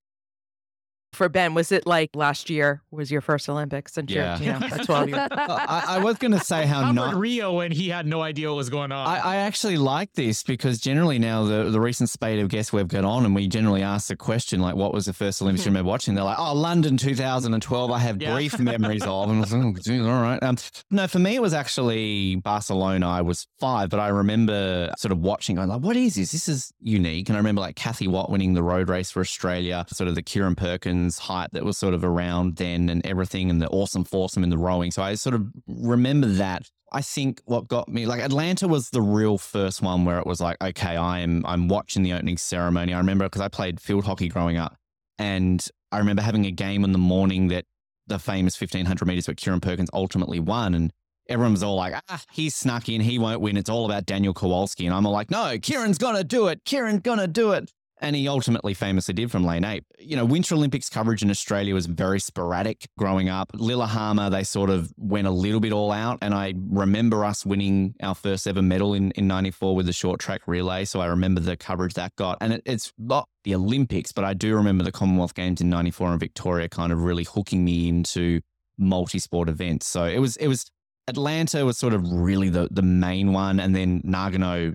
[1.13, 4.39] For Ben, was it like last year was your first Olympics and Yeah.
[4.39, 7.15] you're, you know, a 12 year I, I was going to say how Covered not.
[7.17, 9.07] Rio and he had no idea what was going on.
[9.09, 12.87] I, I actually like this because generally now the, the recent spate of guests we've
[12.87, 15.71] got on and we generally ask the question like what was the first Olympics you
[15.71, 16.15] remember watching?
[16.15, 17.91] They're like, oh, London 2012.
[17.91, 18.33] I have Yeah.
[18.35, 19.29] brief memories of.
[19.31, 20.41] And I was like, oh, geez, all right.
[20.45, 20.57] Um,
[20.93, 23.09] no, for me it was actually Barcelona.
[23.09, 26.31] I was five, but I remember sort of watching, going like, what is this?
[26.33, 27.29] This is unique.
[27.29, 30.23] And I remember like Kathy Watt winning the road race for Australia, sort of the
[30.23, 34.45] Kieren Perkins height that was sort of around then and everything, and the awesome foursome
[34.45, 34.91] in the rowing.
[34.91, 36.69] So I sort of remember that.
[36.93, 40.41] I think what got me like Atlanta was the real first one where it was
[40.41, 42.93] like, okay, I'm I'm watching the opening ceremony.
[42.93, 44.77] I remember because I played field hockey growing up,
[45.19, 47.65] and I remember having a game in the morning that
[48.07, 50.93] the famous 1500 meters where Kieren Perkins ultimately won, and
[51.29, 53.57] everyone was all like, ah, he's snuck in, he won't win.
[53.57, 56.65] It's all about Daniel Kowalski, and I'm all like, no, Kieren's gonna do it.
[56.65, 57.71] Kieren's gonna do it.
[58.01, 59.85] And he ultimately famously did from lane eight.
[59.99, 63.51] You know, Winter Olympics coverage in Australia was very sporadic growing up.
[63.55, 66.19] Lillehammer, they sort of went a little bit all out.
[66.23, 70.19] And I remember us winning our first ever medal in, in 94 with the short
[70.19, 70.87] track relay.
[70.87, 72.39] So I remember the coverage that got.
[72.41, 76.15] And it, it's not the Olympics, but I do remember the Commonwealth Games in 94
[76.15, 78.41] in Victoria kind of really hooking me into
[78.79, 79.87] multi sport events.
[79.87, 80.71] So it was, it was,
[81.07, 83.61] Atlanta was sort of really the, the main one.
[83.61, 84.75] And then Nagano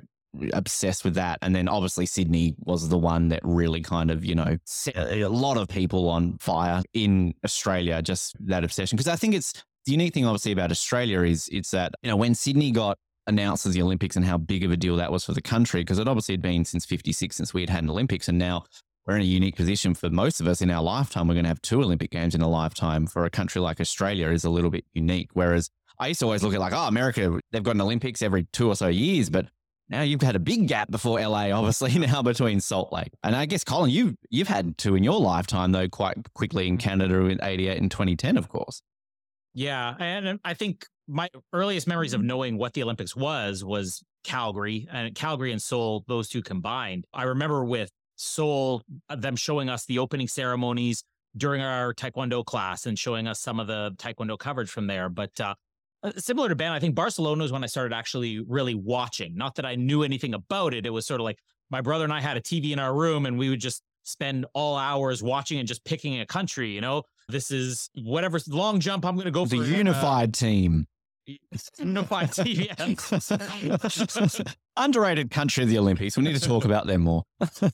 [0.54, 1.40] obsessed with that.
[1.42, 5.28] And then obviously Sydney was the one that really kind of, you know, set a
[5.28, 8.96] lot of people on fire in Australia, just that obsession.
[8.96, 9.54] Because I think it's
[9.86, 13.66] the unique thing, obviously, about Australia is it's that, you know, when Sydney got announced
[13.66, 16.00] as the Olympics and how big of a deal that was for the country, because
[16.00, 18.28] it obviously had been since 56 since we had had an Olympics.
[18.28, 18.66] And now
[19.06, 21.28] we're in a unique position for most of us in our lifetime.
[21.28, 23.06] We're going to have two Olympic Games in a lifetime.
[23.06, 25.30] For a country like Australia is a little bit unique.
[25.34, 25.70] Whereas
[26.00, 28.68] I used to always look at like, oh, America, they've got an Olympics every two
[28.68, 29.48] or so years, but
[29.90, 33.12] now you've had a big gap before LA, obviously now between Salt Lake.
[33.24, 36.78] And I guess Colin, you you've had two in your lifetime though, quite quickly in
[36.78, 38.82] Canada in '88 and 2010, of course.
[39.54, 44.88] Yeah, and I think my earliest memories of knowing what the Olympics was was Calgary
[44.92, 47.06] and Calgary and Seoul, those two combined.
[47.14, 51.04] I remember with Seoul, uh, them showing us the opening ceremonies
[51.38, 55.10] during our Taekwondo class and showing us some of the Taekwondo coverage from there.
[55.10, 55.56] But uh,
[56.06, 59.36] Uh, similar to Ben, I think Barcelona was when I started actually really watching.
[59.36, 60.86] Not that I knew anything about it.
[60.86, 61.40] It was sort of like
[61.72, 64.46] my brother and I had a TV in our room and we would just spend
[64.54, 67.02] all hours watching and just picking a country, you know?
[67.28, 69.64] This is whatever long jump I'm going to go The for.
[69.64, 70.86] The uh, unified team.
[71.80, 72.68] unified team.
[72.70, 72.94] yeah.
[74.78, 76.18] Underrated country of the Olympics.
[76.18, 77.24] We need to talk about them more.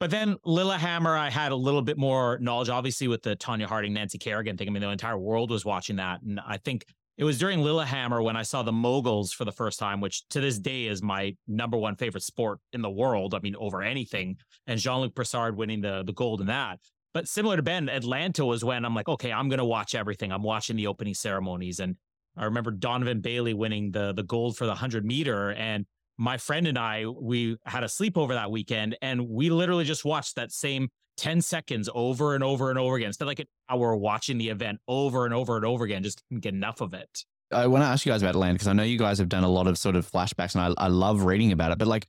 [0.00, 3.92] But then Lillehammer, I had a little bit more knowledge, obviously, with the Tonya Harding,
[3.92, 4.66] Nancy Kerrigan thing.
[4.66, 6.22] I mean, the entire world was watching that.
[6.22, 6.84] And I think
[7.22, 10.40] it was during Lillehammer when I saw the moguls for the first time, which to
[10.40, 13.32] this day is my number one favorite sport in the world.
[13.32, 14.38] I mean, over anything.
[14.66, 16.80] And Jean Luc Brassard winning the, the gold in that.
[17.14, 20.32] But similar to Ben, Atlanta was when I'm like, okay, I'm going to watch everything.
[20.32, 21.78] I'm watching the opening ceremonies.
[21.78, 21.94] And
[22.36, 25.52] I remember Donovan Bailey winning the, the gold for the 100 meter.
[25.52, 25.86] And
[26.22, 30.36] my friend and I, we had a sleepover that weekend and we literally just watched
[30.36, 33.08] that same 10 seconds over and over and over again.
[33.08, 36.54] Instead like an hour watching the event over and over and over again, just get
[36.54, 37.24] enough of it.
[37.50, 39.42] I want to ask you guys about Atlanta because I know you guys have done
[39.42, 41.78] a lot of sort of flashbacks and I, I love reading about it.
[41.78, 42.06] But like,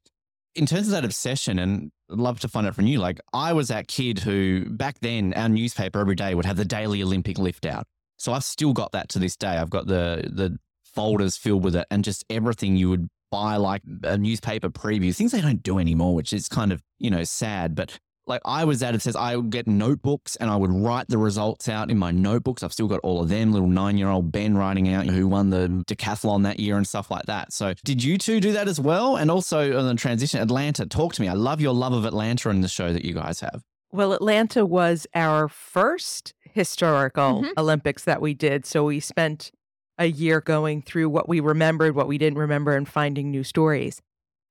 [0.54, 3.54] in terms of that obsession, and I'd love to find out from you, like, I
[3.54, 7.40] was that kid who back then our newspaper every day would have the daily Olympic
[7.40, 7.88] lift out.
[8.18, 9.58] So I've still got that to this day.
[9.58, 13.82] I've got the the folders filled with it and just everything you would buy, like
[14.04, 17.74] a newspaper preview, things they don't do anymore, which is kind of, you know, sad.
[17.76, 21.08] But like I was at it says I would get notebooks and I would write
[21.10, 22.64] the results out in my notebooks.
[22.64, 25.50] I've still got all of them, little nine year old Ben writing out who won
[25.50, 27.52] the decathlon that year and stuff like that.
[27.52, 29.18] So did you two do that as well?
[29.18, 31.28] And also on the transition, Atlanta, talk to me.
[31.28, 33.62] I love your love of Atlanta and the show that you guys have.
[33.92, 37.52] Well, Atlanta was our first historical Mhm.
[37.58, 38.66] Olympics that we did.
[38.66, 39.52] So we spent
[39.98, 44.02] a year going through what we remembered, what we didn't remember, and finding new stories.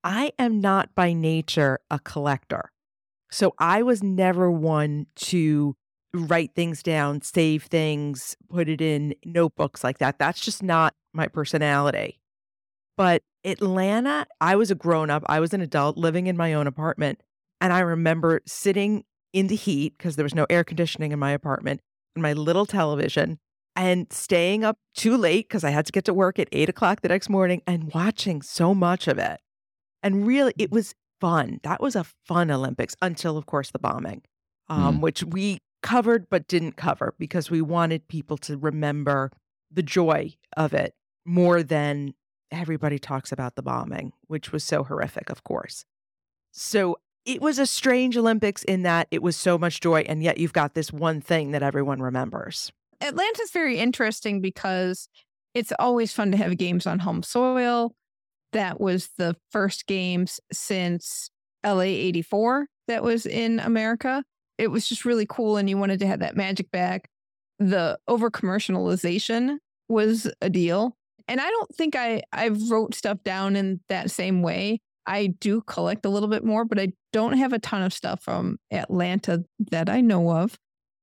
[0.04, 2.72] I am not by nature a collector.
[3.30, 5.76] So I was never one to
[6.14, 10.18] write things down, save things, put it in notebooks like that.
[10.18, 12.20] That's just not my personality.
[12.96, 16.66] But Atlanta, I was a grown up, I was an adult living in my own
[16.66, 17.22] apartment.
[17.60, 21.30] And I remember sitting in the heat because there was no air conditioning in my
[21.30, 21.80] apartment
[22.14, 23.38] and my little television
[23.74, 27.00] and staying up too late because I had to get to work at eight o'clock
[27.00, 29.40] the next morning and watching so much of it.
[30.02, 31.60] And really, it was fun.
[31.62, 34.22] That was a fun Olympics until, of course, the bombing,
[34.68, 39.30] um, which we covered but didn't cover because we wanted people to remember
[39.70, 42.14] the joy of it more than
[42.50, 45.84] everybody talks about the bombing, which was so horrific, of course.
[46.50, 50.38] So it was a strange Olympics in that it was so much joy, and yet
[50.38, 52.72] you've got this one thing that everyone remembers.
[53.02, 55.08] Atlanta's very interesting because
[55.54, 57.94] it's always fun to have games on home soil.
[58.52, 61.30] That was the first games since
[61.64, 64.22] LA 84 that was in America.
[64.58, 67.08] It was just really cool, and you wanted to have that magic back.
[67.58, 69.56] The over commercialization
[69.88, 70.96] was a deal.
[71.28, 74.80] And I don't think I, I wrote stuff down in that same way.
[75.06, 78.22] I do collect a little bit more, but I don't have a ton of stuff
[78.22, 80.58] from Atlanta that I know of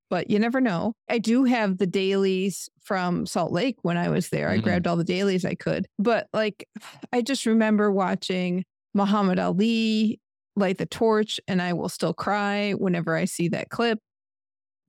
[0.09, 0.93] but you never know.
[1.09, 4.49] I do have the dailies from Salt Lake when I was there.
[4.49, 4.63] I Mhm.
[4.63, 5.85] grabbed all the dailies I could.
[5.97, 6.67] But like,
[7.13, 10.19] I just remember watching Muhammad Ali
[10.55, 13.99] light the torch, and I will still cry whenever I see that clip.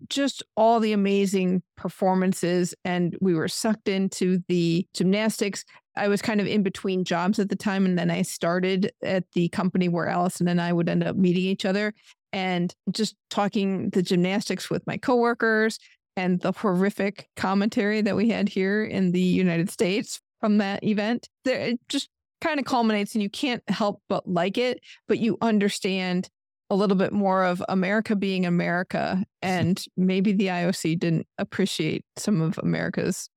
[0.09, 2.75] Just all the amazing performances.
[2.85, 5.65] And we were sucked into the gymnastics.
[5.97, 7.85] I was kind of in between jobs at the time.
[7.85, 11.45] And then I started at the company where Alison and I would end up meeting
[11.45, 11.93] each other
[12.33, 15.79] and just talking the gymnastics with my coworkers
[16.17, 21.29] and the horrific commentary that we had here in the United States from that event.
[21.45, 22.09] There, it just
[22.41, 26.29] kind of culminates, and you can't help but like it, but you understand
[26.71, 32.41] a little bit more of America being America, and maybe the IOC didn't appreciate some
[32.41, 33.29] of America's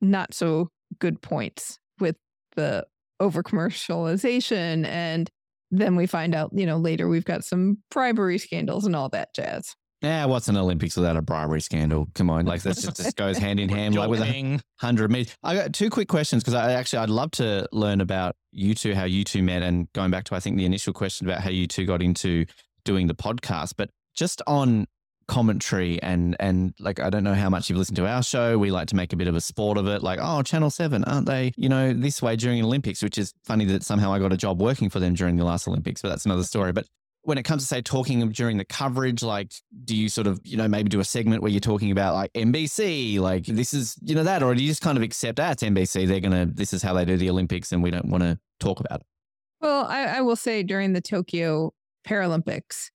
[0.00, 0.68] not so
[0.98, 2.16] good points with
[2.56, 2.84] the
[3.20, 5.30] over commercialization and
[5.78, 9.34] then we find out, you know, later we've got some bribery scandals and all that
[9.34, 9.74] jazz.
[10.02, 12.08] Yeah, what's an Olympics without a bribery scandal?
[12.14, 15.34] Come on, like this just, just goes hand in hand, like with a hundred meters.
[15.42, 18.94] I got two quick questions because I actually I'd love to learn about you two,
[18.94, 21.48] how you two met, and going back to I think the initial question about how
[21.48, 22.44] you two got into
[22.84, 24.86] doing the podcast, but just on
[25.26, 28.58] commentary and and like I don't know how much you've listened to our show.
[28.58, 31.04] We like to make a bit of a sport of it, like oh, Channel Seven,
[31.04, 31.52] aren't they?
[31.56, 34.60] You know this way during Olympics, which is funny that somehow I got a job
[34.60, 36.72] working for them during the last Olympics, but that's another story.
[36.72, 36.86] But
[37.22, 39.52] when it comes to say talking during the coverage, like
[39.84, 42.32] do you sort of you know maybe do a segment where you're talking about like
[42.34, 45.52] NBC, like this is you know that, or do you just kind of accept ah,
[45.52, 48.22] it's NBC, they're gonna this is how they do the Olympics, and we don't want
[48.22, 49.06] to talk about it.
[49.60, 51.72] Well, I, I will say during the Tokyo
[52.06, 52.90] Paralympics,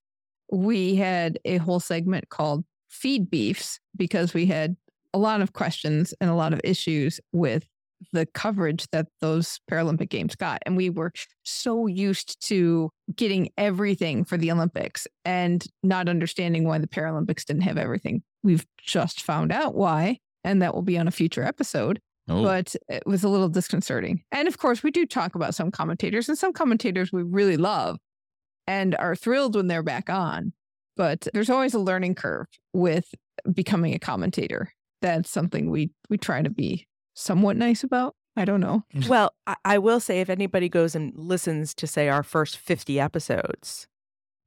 [0.52, 4.76] we had a whole segment called Feed Beefs because we had
[5.14, 7.68] a lot of questions and a lot of issues with
[8.14, 10.62] the coverage that those Paralympic Games got.
[10.66, 11.12] And we were
[11.44, 17.64] so used to getting everything for the Olympics and not understanding why the Paralympics didn't
[17.64, 18.24] have everything.
[18.42, 22.76] We've just found out why, and that will be on a future episode Oh, but
[22.88, 24.24] it was a little disconcerting.
[24.32, 27.98] And of course, we do talk about some commentators, and some commentators we really love
[28.70, 30.54] and are thrilled when they're back on.
[30.96, 33.16] But there's always a learning curve with
[33.52, 34.72] becoming a commentator.
[35.02, 38.16] That's something we we try to be somewhat nice about.
[38.36, 38.84] I don't know.
[38.94, 39.10] Mm-hmm.
[39.10, 43.00] Well, I, I will say if anybody goes and listens to, say, our first 50
[43.00, 43.88] episodes,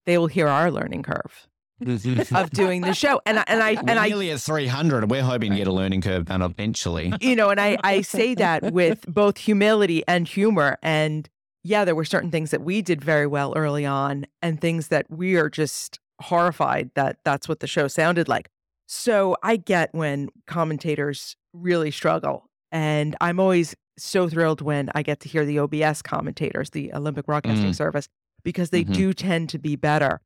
[0.06, 1.46] they will hear our learning curve
[1.82, 2.35] mm-hmm.
[2.35, 3.20] of doing the show.
[3.26, 5.11] And I, and I, We're and I, nearly at 300.
[5.11, 7.12] We're hoping to get a learning curve done eventually.
[7.20, 10.78] you know, and I, I say that with both humility and humor.
[10.82, 11.28] And
[11.62, 15.07] yeah, there were certain things that we did very well early on and things that
[15.11, 18.48] we are just horrified that that's what the show sounded like.
[18.87, 22.46] So I get when commentators really struggle.
[22.71, 27.27] And I'm always so thrilled when I get to hear the OBS commentators, the Olympic
[27.27, 27.75] Broadcasting Mm.
[27.77, 28.08] Service,
[28.42, 28.92] because they Mhm.
[28.94, 30.21] do tend to be better.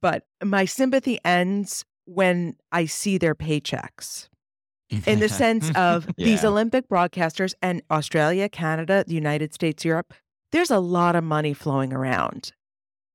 [0.00, 4.28] But my sympathy ends when I see their paychecks
[5.06, 10.14] in the sense of these Olympic broadcasters and Australia, Canada, the United States, Europe,
[10.52, 12.52] there's a lot of money flowing around.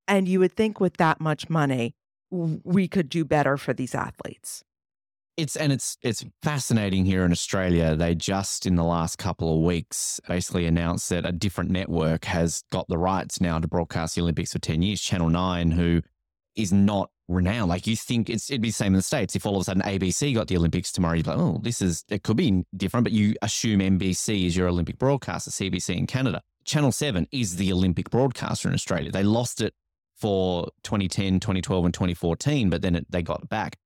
[0.08, 1.96] And you would think with that much money,
[2.30, 4.64] we could do better for these athletes.
[5.38, 7.96] It's and it's it's fascinating here in Australia.
[7.96, 12.64] They just in the last couple of weeks basically announced that a different network has
[12.72, 15.00] got the rights now to broadcast the Olympics for ten years.
[15.00, 16.02] Channel Nine, who
[16.56, 17.70] is not renowned.
[17.70, 19.36] Like you think it's it'd be the same in the states.
[19.36, 21.84] If all of a sudden ABC got the Olympics tomorrow, you'd be like, oh, this
[21.84, 26.08] is it could be different, but you assume NBC is your Olympic broadcaster, CBC in
[26.08, 26.42] Canada.
[26.68, 29.12] Channel Seven is the Olympic broadcaster in Australia.
[29.12, 29.74] They lost it
[30.16, 33.78] for 2010, 2012, and 2014, but then it, they got it back.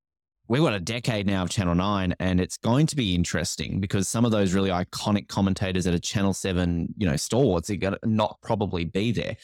[0.48, 4.10] We've got a decade now of Channel 9, and it's going to be interesting because
[4.10, 7.94] some of those really iconic commentators at a Channel 7, you know, stalwarts are going
[7.94, 9.38] to not probably be there.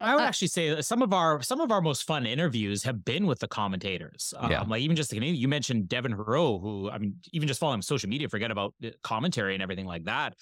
[0.00, 3.04] I would actually say that some of our some of our most fun interviews have
[3.04, 4.32] been with the commentators.
[4.36, 4.62] Um, Yeah.
[4.62, 8.08] Like even just the you mentioned Devin Heroux, who I mean, even just following social
[8.08, 10.34] media, forget about commentary and everything like that.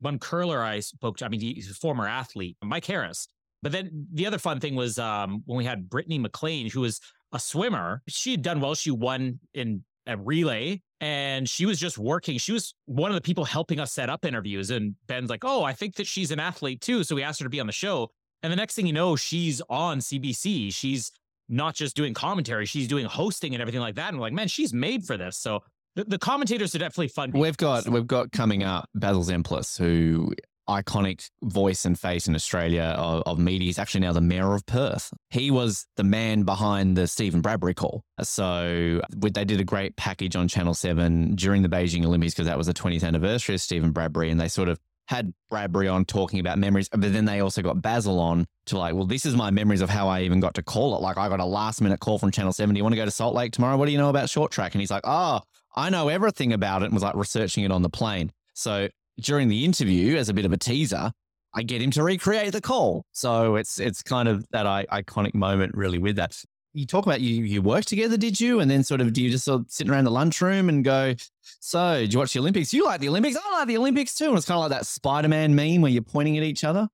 [0.00, 3.28] One curler I spoke to, I mean, he's a former athlete, Mike Harris.
[3.62, 7.00] But then the other fun thing was um, when we had Brittany MacLean, who was
[7.32, 8.02] a swimmer.
[8.08, 8.74] She had done well.
[8.74, 12.38] She won in a relay and she was just working.
[12.38, 14.70] She was one of the people helping us set up interviews.
[14.70, 17.04] And Ben's like, Oh, I think that she's an athlete too.
[17.04, 18.10] So we asked her to be on the show.
[18.42, 20.74] And the next thing you know, she's on CBC.
[20.74, 21.10] She's
[21.48, 24.08] not just doing commentary, she's doing hosting and everything like that.
[24.08, 25.38] And we're like, man, she's made for this.
[25.38, 25.62] So
[25.96, 27.32] the, the commentators are definitely fun.
[27.32, 30.32] We've got we've got coming up Basil Zempilas, who
[30.68, 33.66] iconic voice and face in Australia of, of media.
[33.66, 35.12] He's actually now the mayor of Perth.
[35.30, 38.02] He was the man behind the Steven Bradbury call.
[38.22, 42.58] So they did a great package on Channel 7 during the Beijing Olympics because that
[42.58, 44.30] was the 20th anniversary of Steven Bradbury.
[44.30, 47.82] And they sort of had Bradbury on talking about memories, but then they also got
[47.82, 50.62] Basil on to like, well, this is my memories of how I even got to
[50.62, 51.02] call it.
[51.02, 52.74] Like I got a last minute call from Channel 7.
[52.74, 53.76] Do you want to go to Salt Lake tomorrow?
[53.76, 54.74] What do you know about short track?
[54.74, 55.40] And he's like, oh,
[55.76, 58.30] I know everything about it and was like researching it on the plane.
[58.54, 58.88] So
[59.20, 61.12] during the interview, as a bit of a teaser,
[61.54, 63.04] I get him to recreate the call.
[63.12, 66.40] So it's it's kind of that I, iconic moment really with that.
[66.72, 68.58] You talk about you you work together, did you?
[68.60, 71.14] And then sort of do you just sort of sit around the lunchroom and go,
[71.60, 72.74] so do you watch the Olympics?
[72.74, 73.36] You like the Olympics?
[73.36, 74.28] I like the Olympics too.
[74.28, 76.88] And it's kind of like that Spider-Man meme where you're pointing at each other.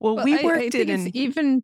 [0.00, 1.62] Well, But we I- I worked think it it's in even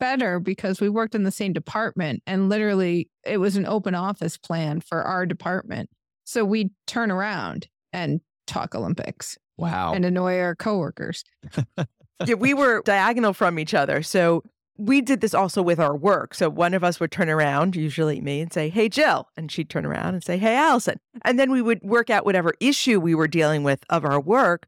[0.00, 4.36] better because we worked in the same department and literally it was an open office
[4.36, 5.88] plan for our department.
[6.24, 9.92] So we turn around and talk Olympics Wow.
[9.94, 11.24] and annoy our coworkers.
[12.26, 14.02] yeah, we were diagonal from each other.
[14.02, 14.42] So
[14.76, 16.34] we did this also with our work.
[16.34, 19.28] So one of us would turn around, usually me, and say, Hey, Jill.
[19.36, 20.98] And she'd turn around and say, Hey, Alison.
[21.24, 24.66] And then we would work out whatever issue we were dealing with of our work.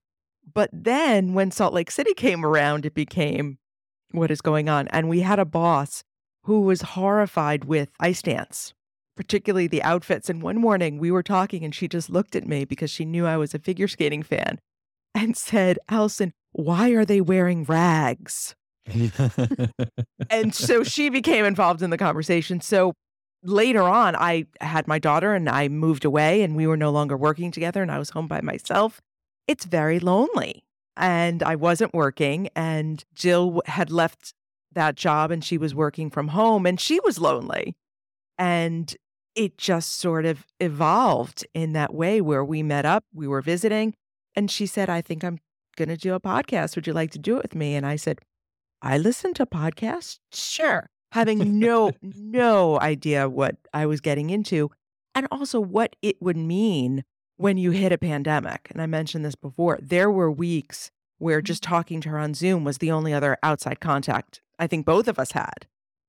[0.54, 3.58] But then when Salt Lake City came around, it became
[4.12, 4.86] what is going on.
[4.88, 6.04] And we had a boss
[6.44, 8.72] who was horrified with ice dance,
[9.16, 10.28] particularly the outfits.
[10.28, 13.26] And one morning we were talking and she just looked at me because she knew
[13.26, 14.58] I was a figure skating fan
[15.14, 18.54] and said, Alison, why are they wearing rags?
[20.30, 22.60] and so she became involved in the conversation.
[22.60, 22.92] So
[23.42, 27.16] later on, I had my daughter and I moved away and we were no longer
[27.16, 29.00] working together and I was home by myself.
[29.48, 30.64] It's very lonely.
[30.98, 34.32] And I wasn't working, and Jill had left
[34.72, 37.76] that job and she was working from home and she was lonely.
[38.38, 38.96] And
[39.36, 43.94] it just sort of evolved in that way where we met up, we were visiting,
[44.34, 45.38] and she said, I think I'm
[45.76, 46.74] going to do a podcast.
[46.74, 47.74] Would you like to do it with me?
[47.74, 48.20] And I said,
[48.82, 50.18] I listen to podcasts.
[50.32, 50.88] Sure.
[51.12, 54.70] Having no, no idea what I was getting into
[55.14, 57.04] and also what it would mean
[57.36, 58.68] when you hit a pandemic.
[58.70, 59.78] And I mentioned this before.
[59.80, 61.46] There were weeks where mm-hmm.
[61.46, 65.08] just talking to her on Zoom was the only other outside contact I think both
[65.08, 65.66] of us had,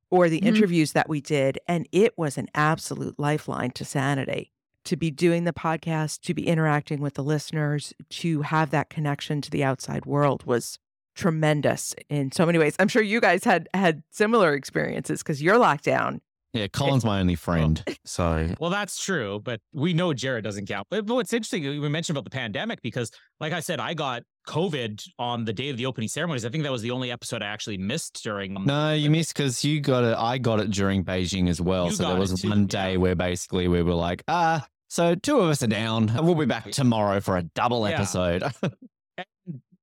[0.10, 0.46] or the Mhm.
[0.48, 1.60] interviews that we did.
[1.68, 4.52] And it was an absolute lifeline to sanity
[4.86, 9.42] to be doing the podcast, to be interacting with the listeners, to have that connection
[9.42, 10.80] to the outside world was
[11.14, 12.76] tremendous in so many ways.
[12.80, 16.22] I'm sure you guys had had similar experiences because you're locked down.
[16.58, 17.84] Yeah, Colin's my only friend.
[18.06, 20.88] So Well, that's true, but we know Jared doesn't count.
[20.90, 24.24] But, but what's interesting, we mentioned about the pandemic because, like I said, I got
[24.48, 26.46] COVID on the day of the opening ceremonies.
[26.46, 28.54] I think that was the only episode I actually missed during.
[28.66, 30.16] No, you missed because you got it.
[30.18, 31.88] I got it during Beijing as well.
[31.88, 32.98] You so there got was too, one day yeah.
[32.98, 36.12] where basically we were like, ah, so two of us are down.
[36.22, 37.96] We'll be back tomorrow for a double Yeah.
[37.96, 38.44] episode.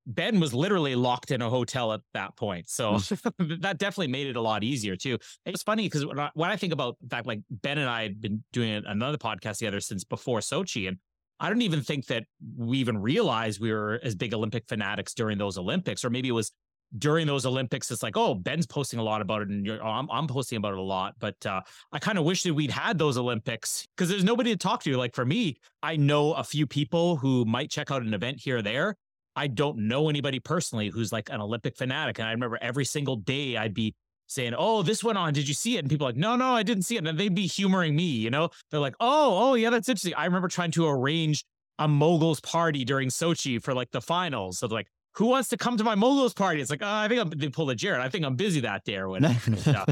[0.06, 2.68] Ben was literally locked in a hotel at that point.
[2.68, 3.60] So Mm.
[3.62, 5.18] that definitely made it a lot easier too.
[5.46, 8.02] It's funny because when I, when I think about the fact, like Ben and I
[8.02, 10.98] had been doing another podcast together since before Sochi, and
[11.40, 12.24] I don't even think that
[12.56, 16.32] we even realized we were as big Olympic fanatics during those Olympics, or maybe it
[16.32, 16.52] was
[16.96, 17.90] during those Olympics.
[17.90, 20.58] It's like, oh, Ben's posting a lot about it, and you're, oh, I'm, I'm posting
[20.58, 21.14] about it a lot.
[21.18, 21.60] But uh,
[21.92, 24.96] I kind of wish that we'd had those Olympics because there's nobody to talk to.
[24.96, 28.58] Like for me, I know a few people who might check out an event here
[28.58, 28.96] or there.
[29.36, 32.18] I don't know anybody personally who's like an Olympic fanatic.
[32.18, 33.94] And I remember every single day I'd be
[34.26, 35.32] saying, "Oh, this went on.
[35.32, 37.18] Did you see it?" And people are like, "No, no, I didn't see it." And
[37.18, 38.50] they'd be humoring me, you know.
[38.70, 41.44] They're like, "Oh, oh, yeah, that's interesting." I remember trying to arrange
[41.78, 44.58] a moguls party during Sochi for like the finals.
[44.58, 47.20] So like, "Who wants to come to my moguls party?" It's like, "Oh, I think
[47.20, 48.00] I'm." They pull a Jared.
[48.00, 49.84] I think I'm busy that day or whatever.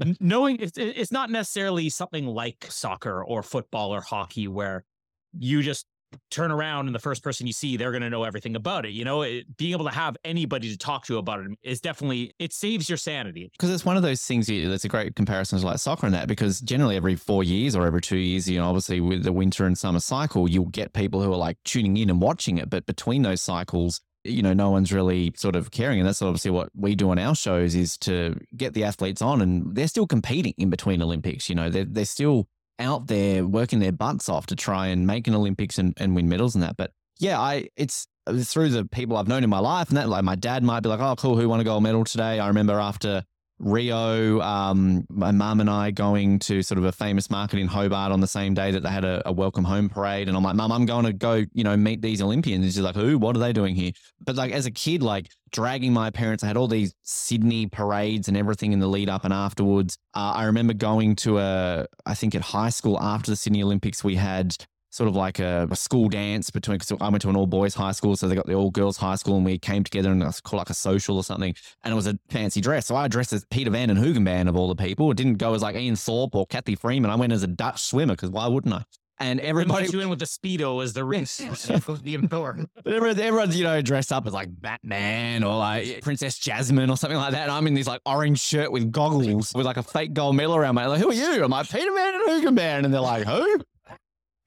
[0.20, 4.84] Knowing it's it's not necessarily something like soccer or football or hockey where
[5.38, 5.86] you just
[6.30, 8.92] turn around and the first person you see they're going to know everything about it
[8.92, 9.22] you know?
[9.22, 12.88] It, being able to have anybody to talk to about it is definitely it saves
[12.88, 13.50] your sanity.
[13.52, 16.14] Because it's one of those things you, that's a great comparison to like soccer and
[16.14, 19.32] that because generally every four years or every two years you know obviously with the
[19.32, 22.70] winter and summer cycle you'll get people who are like tuning in and watching it
[22.70, 26.50] but between those cycles you know no one's really sort of caring and that's obviously
[26.50, 30.06] what we do on our shows is to get the athletes on and they're still
[30.06, 31.70] competing in between olympics you know?
[31.70, 32.48] They're, they're still
[32.78, 36.28] out there working their butts off to try and make an olympics and, and win
[36.28, 39.58] medals and that but yeah i it's uh, through the people i've known in my
[39.58, 41.82] life and that like my dad might be like oh cool who won a gold
[41.82, 42.38] medal today?
[42.38, 43.24] I remember after
[43.58, 48.12] Rio, um, my mum and I going to sort of a famous market in Hobart
[48.12, 50.28] on the same day that they had a, a welcome home parade.
[50.28, 52.64] And I'm like, Mum, I'm going to go, you know, meet these Olympians.
[52.64, 53.18] And she's like, Who?
[53.18, 53.92] What are they doing here?
[54.24, 58.28] But like as a kid, like dragging my parents, I had all these Sydney parades
[58.28, 59.98] and everything in the lead up and afterwards.
[60.14, 64.04] Uh, I remember going to a, I think at high school after the Sydney Olympics,
[64.04, 64.54] we had
[64.90, 66.78] sort of like a, a school dance between.
[66.78, 68.96] Cause I went to an all boys high school, so they got the all girls
[68.96, 71.54] high school, and we came together and it was called like a social or something.
[71.84, 74.56] And it was a fancy dress, so I dressed as Pieter van den Hoogenband of
[74.56, 75.10] all the people.
[75.10, 77.10] It didn't go as like Ian Thorpe or Cathy Freeman.
[77.10, 78.84] I went as a Dutch swimmer because why wouldn't I?
[79.20, 81.38] And Everybody you in with the speedo as the wrist.
[81.66, 86.88] the but everyone, everyone's you know dressed up as like Batman or like Princess Jasmine
[86.88, 87.42] or something like that.
[87.42, 90.54] And I'm in this like orange shirt with goggles with like a fake gold medal
[90.54, 90.86] around my.
[90.86, 91.42] Like, who are you?
[91.42, 93.60] I'm like Pieter van den Hoogenband, and they're like, who?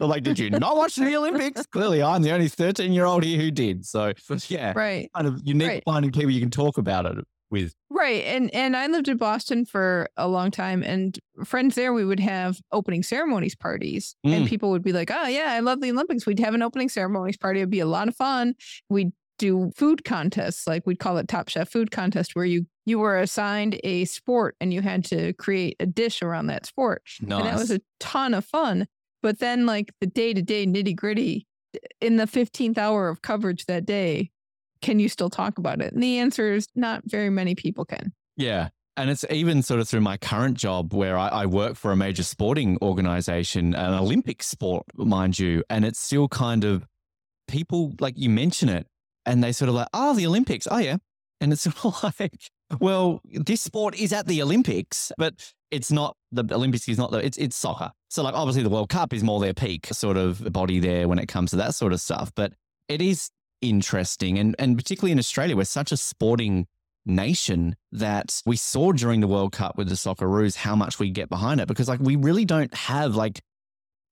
[0.01, 1.63] They're like, did you not watch the Olympics?
[1.67, 3.85] Clearly, I'm the only 13 year old here who did.
[3.85, 4.13] So,
[4.47, 5.11] yeah, Right.
[5.15, 5.83] kind of unique Right.
[5.85, 7.75] finding people you can talk about it with.
[7.91, 8.23] Right.
[8.23, 12.19] And and I lived in Boston for a long time and friends there we would
[12.19, 14.49] have opening ceremonies parties and Mm.
[14.49, 16.25] people would be like, "Oh yeah, I love the Olympics.
[16.25, 17.59] We'd have an opening ceremonies party.
[17.59, 18.55] It'd be a lot of fun.
[18.89, 22.97] We'd do food contests, like we'd call it Top Chef food contest where you you
[22.97, 27.03] were assigned a sport and you had to create a dish around that sport.
[27.21, 28.87] And that was a ton of fun.
[29.21, 31.47] But then like the day-to-day nitty-gritty
[31.99, 34.31] in the 15th hour of coverage that day,
[34.81, 35.93] can you still talk about it?
[35.93, 38.13] And the answer is not very many people can.
[38.35, 38.69] Yeah.
[38.97, 41.95] And it's even sort of through my current job where I, I work for a
[41.95, 45.63] major sporting organization, an Olympic sport, mind you.
[45.69, 46.85] And it's still kind of
[47.47, 48.87] people like you mention it
[49.25, 50.67] and they sort of like, oh, the Olympics.
[50.69, 50.97] Oh, yeah.
[51.39, 52.49] And it's sort of like,
[52.79, 57.25] well, this sport is at the Olympics, but it's not the Olympics is not the
[57.25, 57.91] it's it's soccer.
[58.09, 61.17] So like obviously the World Cup is more their peak sort of body there when
[61.17, 62.31] it comes to that sort of stuff.
[62.35, 62.53] But
[62.87, 63.29] it is
[63.61, 66.67] interesting and and particularly in Australia, we're such a sporting
[67.05, 71.09] nation that we saw during the World Cup with the soccer Socceroos how much we
[71.09, 73.41] get behind it because like we really don't have like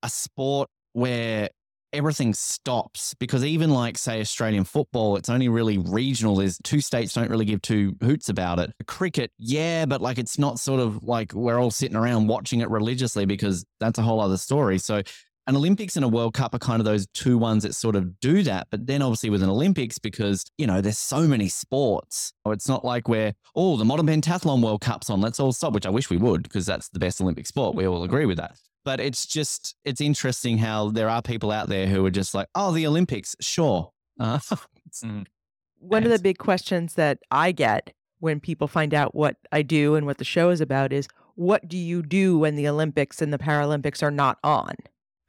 [0.02, 1.50] a sport where
[1.94, 7.14] everything stops because even like say Australian football it's only really regional there's two states
[7.14, 11.04] don't really give two hoots about it cricket yeah but like it's not sort of
[11.04, 15.02] like we're all sitting around watching it religiously because that's a whole other story so
[15.50, 18.20] an Olympics and a World Cup are kind of those two ones that sort of
[18.20, 18.68] do that.
[18.70, 22.34] But then obviously with an Olympics, because, you know, there's so many sports.
[22.46, 25.22] Oh, It's not like we're, oh, the modern pentathlon World Cup's on.
[25.22, 27.76] Let's all stop, which I wish we would, because that's the best Olympic sport.
[27.76, 28.58] We all agree with that.
[28.90, 32.48] But it's just, it's interesting how there are people out there who are just like,
[32.56, 33.92] oh, the Olympics, sure.
[34.20, 34.40] Uh,
[35.78, 39.94] One of the big questions that I get when people find out what I do
[39.94, 43.32] and what the show is about is what do you do when the Olympics and
[43.32, 44.74] the Paralympics are not on?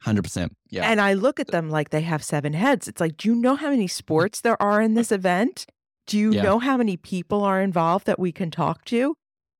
[0.03, 0.49] 100%.
[0.71, 0.89] Yeah.
[0.89, 2.87] And I look at them like they have seven heads.
[2.87, 5.67] It's like, do you know how many sports there are in this event?
[6.07, 6.41] Do you Yeah.
[6.41, 9.13] know how many people are involved that we can talk to?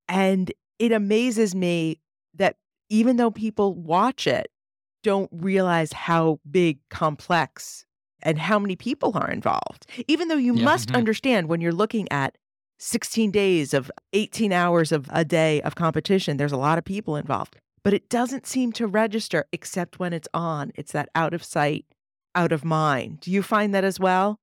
[0.09, 1.99] And it amazes me
[2.33, 2.55] that
[2.91, 4.51] even though people watch it,
[5.03, 7.85] don't realize how big, complex,
[8.21, 9.87] and how many people are involved.
[10.07, 10.65] Even though you Yeah.
[10.65, 10.95] must Mhm.
[10.97, 12.37] understand when you're looking at
[12.77, 17.15] 16 days of 18 hours of a day of competition, there's a lot of people
[17.15, 20.71] involved but it doesn't seem to register except when it's on.
[20.75, 21.87] It's that out of sight,
[22.35, 23.21] out of mind.
[23.21, 24.39] Do you find that as well?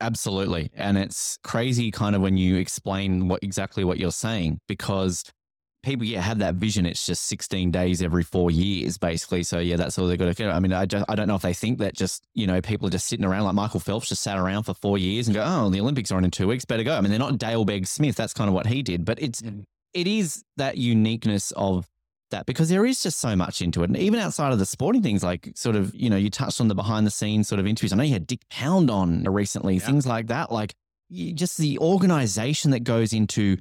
[0.00, 0.70] Absolutely.
[0.74, 5.24] And it's crazy kind of when you explain what exactly what you're saying because
[5.82, 9.76] people yeah have that vision it's just 16 days every 4 years basically so yeah
[9.76, 10.48] that's all they've got to do.
[10.50, 12.88] I mean I just, I don't know if they think that just you know people
[12.88, 15.44] are just sitting around like Michael Phelps just sat around for 4 years and go
[15.46, 16.96] oh the Olympics are on in 2 weeks better go.
[16.96, 19.40] I mean they're not Dale Begg Smith that's kind of what he did but it's
[19.40, 19.64] mm.
[19.94, 21.86] it is that uniqueness of
[22.30, 23.88] that because there is just so much into it.
[23.90, 26.68] And even outside of the sporting things, like sort of, you know, you touched on
[26.68, 27.92] the behind the scenes sort of interviews.
[27.92, 29.86] I know you had Dick Pound on recently, Yeah.
[29.86, 30.52] things like that.
[30.52, 30.74] Like
[31.10, 33.56] just the organization that goes into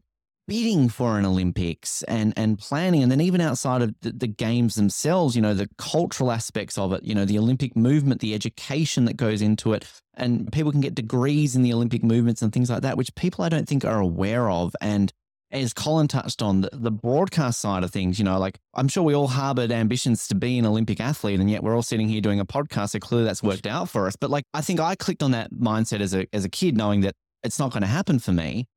[0.47, 4.75] bidding for an Olympics and and planning, and then even outside of the, the games
[4.75, 9.05] themselves, you know, the cultural aspects of it, you know, the Olympic movement, the education
[9.05, 12.69] that goes into it, and people can get degrees in the Olympic movements and things
[12.69, 14.75] like that, which people I don't think are aware of.
[14.81, 15.11] And
[15.51, 19.03] as Colin touched on, the, the broadcast side of things, you know, like I'm sure
[19.03, 22.21] we all harbored ambitions to be an Olympic athlete, and yet we're all sitting here
[22.21, 22.89] doing a podcast.
[22.89, 24.15] So clearly that's worked out for us.
[24.15, 27.01] But like, I think I clicked on that mindset as a as a kid, knowing
[27.01, 28.67] that it's not going to happen for me.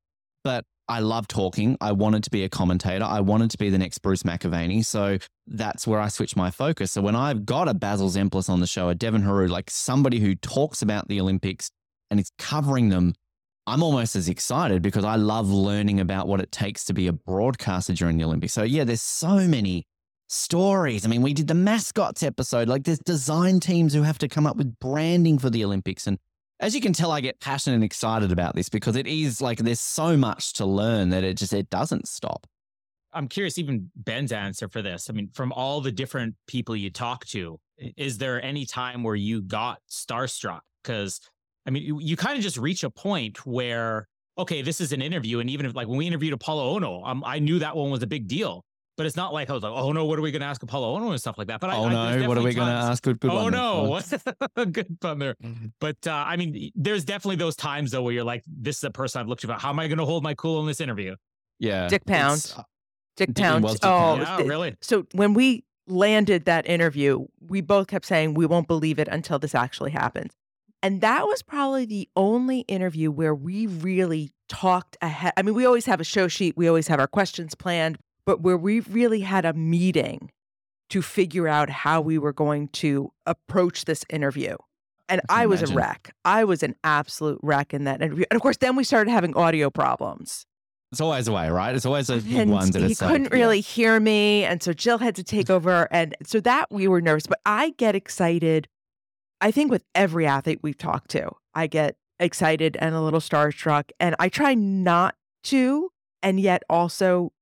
[0.45, 1.76] But I love talking.
[1.80, 3.05] I wanted to be a commentator.
[3.05, 4.84] I wanted to be the next Bruce McAvaney.
[4.84, 6.91] So that's where I switched my focus.
[6.91, 10.18] So when I've got a Basil Zempilas on the show, a Devin Heroux, like somebody
[10.18, 11.70] who talks about the Olympics
[12.11, 13.14] and is covering them,
[13.68, 17.12] I'm almost as excited because I love learning about what it takes to be a
[17.12, 18.53] broadcaster during the Olympics.
[18.53, 19.86] So yeah, there's so many
[20.26, 21.05] stories.
[21.05, 22.68] I mean, we did the mascots episode.
[22.68, 26.18] Like there's design teams who have to come up with branding for the Olympics and
[26.61, 29.59] as you can tell, I get passionate and excited about this because it is like
[29.59, 32.47] there's so much to learn that it just it doesn't stop.
[33.13, 35.11] I'm curious, even Ben's answer for this.
[35.11, 37.59] I mean, from all the different people you talk to,
[37.97, 40.61] is there any time where you got starstruck?
[40.83, 41.21] Because
[41.67, 44.07] I mean, you, you kind of just reach a point where,
[44.39, 45.41] okay, this is an interview.
[45.41, 48.03] And even if like when we interviewed Apollo Ohno, um, I knew that one was
[48.03, 48.65] a big deal.
[49.01, 50.62] But it's not like I was like, oh no, what are we going to ask
[50.62, 51.59] Apollo Ohno and stuff like that.
[51.59, 53.03] But oh I, no, what are we going to ask?
[53.03, 53.53] Good, good oh one.
[53.55, 55.36] no, good fun there.
[55.80, 58.90] But uh, I mean, there's definitely those times though where you're like, this is a
[58.90, 59.59] person I've looked at.
[59.59, 61.16] How am I going to hold my cool in this interview?
[61.59, 62.40] Yeah, Dick Pound.
[62.40, 62.64] it's-
[63.16, 63.66] Dick Pound.
[63.66, 64.20] Dick oh, Pound.
[64.20, 64.76] Yeah, th- really?
[64.82, 69.38] So when we landed that interview, we both kept saying we won't believe it until
[69.38, 70.32] this actually happens.
[70.82, 75.32] And that was probably the only interview where we really talked ahead.
[75.38, 77.96] I mean, we always have a show sheet, we always have our questions planned,
[78.31, 80.31] but where we really had a meeting
[80.89, 84.57] to figure out how we were going to approach this interview.
[85.09, 85.74] And I I, was imagine.
[85.74, 86.14] a wreck.
[86.24, 88.26] I was an absolute wreck in that interview.
[88.31, 90.47] And of course, then we started having audio problems
[90.93, 91.74] It's always a way, right?
[91.74, 95.16] It's always a and ones that he couldn't really hear me and so jill had
[95.16, 98.68] to take over and so that we were nervous but i get excited
[99.41, 103.91] i think with every athlete we've talked to i get excited and a little starstruck
[103.99, 105.91] and i try not to
[106.22, 107.33] and yet also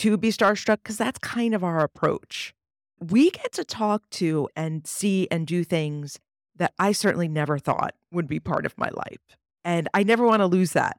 [0.00, 2.54] to be starstruck because that's kind of our approach.
[2.98, 6.18] We get to talk to and see and do things
[6.56, 10.40] that i certainly never thought would be part of my life and i never want
[10.40, 10.98] to lose that.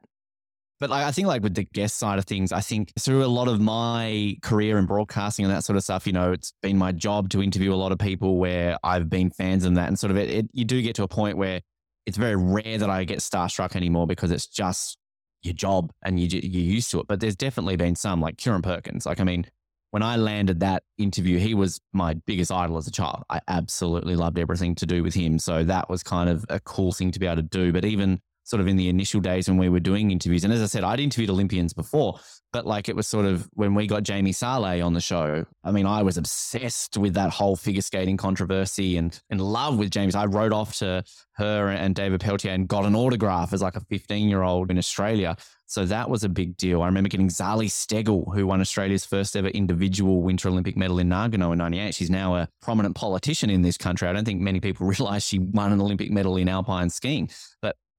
[0.80, 3.26] But like, I think like with the guest side of things, I think through a
[3.26, 6.76] lot of my career in broadcasting and that sort of stuff, you know, it's been
[6.76, 9.96] my job to interview a lot of people where I've been fans of that, and
[9.96, 11.60] sort of it, it you do get to a point where
[12.04, 14.98] it's very rare that I get starstruck anymore because it's just
[15.42, 17.06] your job and you, you're used to it.
[17.06, 19.06] But there's definitely been some like Kieren Perkins.
[19.06, 19.46] Like, I mean,
[19.90, 23.24] when I landed that interview, he was my biggest idol as a child.
[23.28, 25.38] I absolutely loved everything to do with him.
[25.38, 27.72] So that was kind of a cool thing to be able to do.
[27.72, 30.62] But even sort of in the initial days when we were doing interviews, and as
[30.62, 32.18] I said, I'd interviewed Olympians before,
[32.52, 35.44] but like it was sort of when we got Jamie Salé on the show.
[35.64, 39.90] I mean, I was obsessed with that whole figure skating controversy and in love with
[39.90, 40.14] James.
[40.14, 41.02] I wrote off to
[41.34, 44.78] her and David Pelletier and got an autograph as like a 15 year old in
[44.78, 45.36] Australia.
[45.72, 46.82] So that was a big deal.
[46.82, 51.08] I remember getting Zali Steggall, who won Australia's first ever individual Winter Olympic medal in
[51.08, 51.94] Nagano in 98.
[51.94, 54.06] She's now a prominent politician in this country.
[54.06, 57.30] I don't think many people realize she won an Olympic medal in alpine skiing,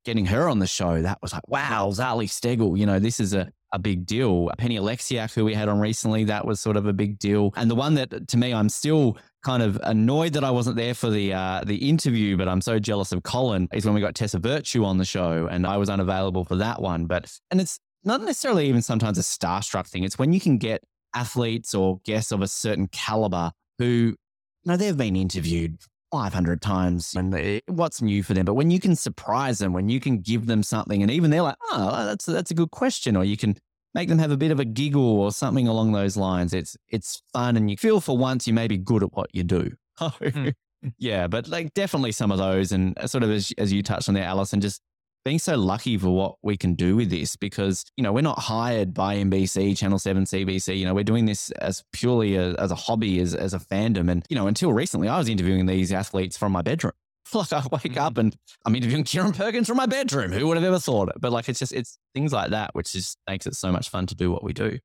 [0.04, 3.34] getting her on the show, that was like, wow, Zali Steggall, you know, this is
[3.34, 4.50] a, a big deal.
[4.58, 7.52] Penny Oleksiak, who we had on recently, that was sort of a big deal.
[7.56, 10.94] And the one that to me, I'm still kind of annoyed that I wasn't there
[10.94, 14.16] for the uh, the interview, but I'm so jealous of Colin is when we got
[14.16, 17.06] Tessa Virtue on the show and I was unavailable for that one.
[17.06, 20.04] But and it's not necessarily even sometimes a starstruck thing.
[20.04, 20.84] It's when you can get
[21.14, 24.16] athletes or guests of a certain caliber who,
[24.66, 25.78] know, they've been interviewed
[26.14, 28.46] 500 times and they, what's new for them.
[28.46, 31.42] But when you can surprise them, when you can give them something and even they're
[31.42, 33.18] like, oh, that's, that's a good question.
[33.18, 33.58] Or you can
[33.96, 36.54] make them have a bit of a giggle or something along those lines.
[36.54, 39.44] It's, it's fun and you feel for once you may be good at what you
[39.44, 39.72] do.
[40.84, 40.90] Hmm.
[40.98, 42.74] yeah, but like definitely some of those.
[42.74, 44.82] And uh, sort of as, as you touched on there, Alison, just
[45.24, 48.40] being so lucky for what we can do with this because, you know, we're not
[48.40, 50.78] hired by NBC, Channel 7, CBC.
[50.78, 54.12] You know, we're doing this as purely a, as a hobby, as, as a fandom.
[54.12, 56.94] And, you know, until recently, I was interviewing these athletes from my bedroom.
[57.34, 58.20] Like I wake up mm-hmm.
[58.20, 60.32] and I'm interviewing Kieren Perkins from my bedroom.
[60.32, 61.16] Who would have ever thought it?
[61.20, 64.06] But like, it's just, it's things like that, which just makes it so much fun
[64.08, 64.78] to do what we do.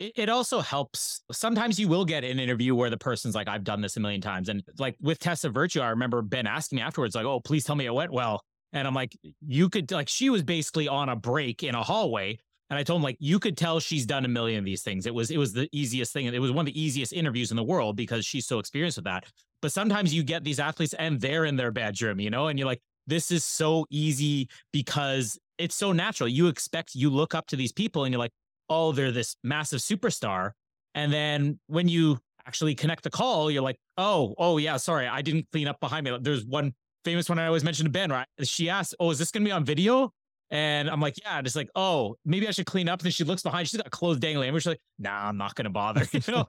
[0.00, 1.22] it, it also helps.
[1.30, 4.20] Sometimes you will get an interview where the person's like, I've done this a million
[4.20, 4.48] times.
[4.48, 7.76] And like with Tessa Virtue, I remember Ben asking me afterwards, like, oh, please tell
[7.76, 8.40] me it went well.
[8.74, 12.38] And I'm like, you could, like, she was basically on a break in a hallway.
[12.68, 15.06] And I told him, like, you could tell she's done a million of these things.
[15.06, 16.26] It was, it was the easiest thing.
[16.26, 19.04] It was one of the easiest interviews in the world because she's so experienced with
[19.04, 19.24] that.
[19.62, 22.66] But sometimes you get these athletes and they're in their bedroom, you know, and you're
[22.66, 26.28] like, this is so easy because it's so natural.
[26.28, 28.32] You expect, you look up to these people and you're like,
[28.68, 30.52] oh, they're this massive superstar.
[30.94, 35.22] And then when you actually connect the call, you're like, oh, oh yeah, sorry, I
[35.22, 36.16] didn't clean up behind me.
[36.20, 36.72] There's one
[37.04, 38.26] famous one I always mentioned to Ben, right?
[38.42, 40.12] She asked, oh, is this gonna be on video?
[40.50, 43.00] And I'm like, yeah, just like, oh, maybe I should clean up.
[43.00, 44.48] And then she looks behind, she's got clothes dangling.
[44.48, 46.06] And we're just like, nah, I'm not gonna bother.
[46.12, 46.48] You know,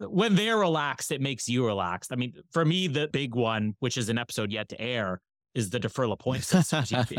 [0.00, 2.12] when they're relaxed, it makes you relaxed.
[2.12, 5.20] I mean, for me, the big one, which is an episode yet to air,
[5.54, 6.52] is the Dufour-Lapointe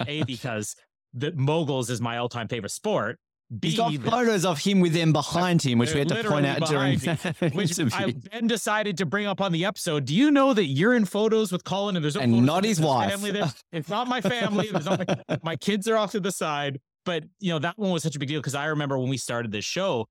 [0.07, 0.75] A, because
[1.13, 3.17] the moguls is my all-time favorite sport.
[3.61, 6.67] He's got photos of him with them behind him, which we had to point out
[6.67, 6.99] during
[7.53, 8.13] which I,
[8.45, 10.05] decided to bring up on the episode.
[10.05, 12.79] Do you know that you're in photos with Colin and there's no And not his
[12.79, 13.11] wife.
[13.11, 13.43] Family?
[13.71, 14.71] It's not my family.
[14.71, 16.79] Not my, my kids are off to the side.
[17.05, 19.17] But you know that one was such a big deal because I remember when we
[19.17, 20.07] started this show,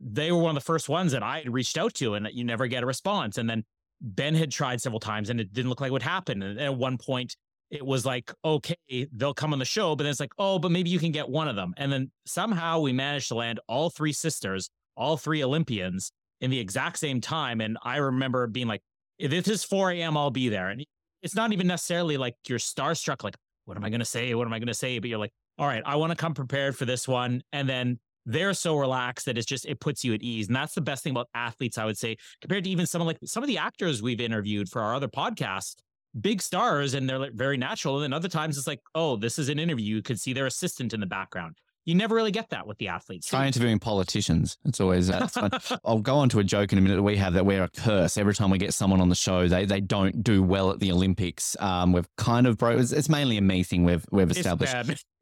[0.00, 2.44] they were one of the first ones that I had reached out to, and you
[2.44, 3.36] never get a response.
[3.36, 3.64] And then
[4.00, 6.42] Ben had tried several times, and it didn't look like it would happen.
[6.42, 7.36] And at one point,
[7.70, 8.76] it was like, okay,
[9.12, 11.28] they'll come on the show, but then it's like, oh, but maybe you can get
[11.28, 11.72] one of them.
[11.76, 16.10] And then somehow we managed to land all three sisters, all three Olympians
[16.40, 17.60] in the exact same time.
[17.60, 18.82] And I remember being like,
[19.18, 20.68] if this is 4 a.m., I'll be there.
[20.68, 20.84] And
[21.22, 24.34] it's not even necessarily like you're starstruck, like, what am I going to say?
[24.34, 24.98] What am I going to say?
[24.98, 27.42] But you're like, all right, I want to come prepared for this one.
[27.52, 30.48] And then they're so relaxed that it's just, it puts you at ease.
[30.48, 33.18] And that's the best thing about athletes, I would say, compared to even someone like
[33.24, 35.76] some of the actors we've interviewed for our other podcasts
[36.18, 37.96] big stars and they're like very natural.
[37.96, 39.96] And then other times it's like, oh, this is an interview.
[39.96, 41.56] You could see their assistant in the background.
[41.86, 43.26] You never really get that with the athletes.
[43.26, 44.58] Try interviewing politicians.
[44.66, 45.50] It's always that's fun.
[45.84, 47.68] I'll go on to a joke in a minute that we have that we're a
[47.68, 48.18] curse.
[48.18, 50.92] Every time we get someone on the show, they they don't do well at the
[50.92, 51.56] Olympics.
[51.58, 52.76] Um, we've kind of bro.
[52.78, 54.72] It's, it's mainly a me thing we've we've established.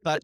[0.03, 0.23] But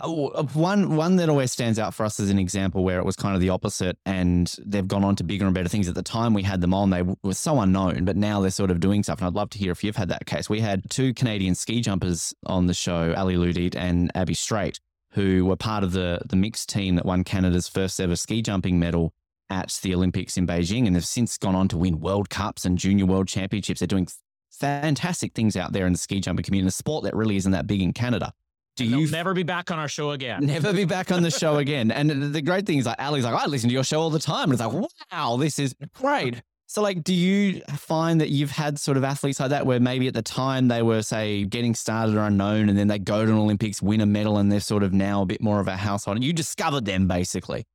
[0.00, 3.04] Oh, uh, one one that always stands out for us as an example where it
[3.06, 5.88] was kind of the opposite, and they've gone on to bigger and better things.
[5.88, 8.70] At the time we had them on, they were so unknown, but now they're sort
[8.70, 9.20] of doing stuff.
[9.20, 10.50] And I'd love to hear if you've had that case.
[10.50, 14.80] We had two Canadian ski jumpers on the show, Ali Loutitt and Abby Strate,
[15.12, 18.78] who were part of the the mixed team that won Canada's first ever ski jumping
[18.78, 19.14] medal
[19.48, 22.76] at the Olympics in Beijing, and they've since gone on to win World Cups and
[22.76, 23.80] Junior World Championships.
[23.80, 24.08] They're doing
[24.50, 27.66] fantastic things out there in the ski jumping community, a sport that really isn't that
[27.66, 28.34] big in Canada.
[28.76, 30.44] Do They'll you never be back on our show again.
[30.46, 31.90] never be back on the show again?
[31.90, 34.10] And the- the great thing is, like, Ali's like, I listen to your show all
[34.10, 34.50] the time.
[34.50, 36.42] And it's like, wow, this is great.
[36.68, 40.08] So, like, do you find that you've had sort of athletes like that where maybe
[40.08, 43.30] at the time they were, say, getting started or unknown, and then they go to
[43.30, 45.76] an Olympics, win a medal, and they're sort of now a bit more of a
[45.76, 46.16] household?
[46.16, 47.66] And you discovered them basically.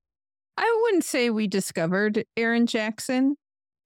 [0.58, 3.38] I wouldn't say we discovered Erin Jackson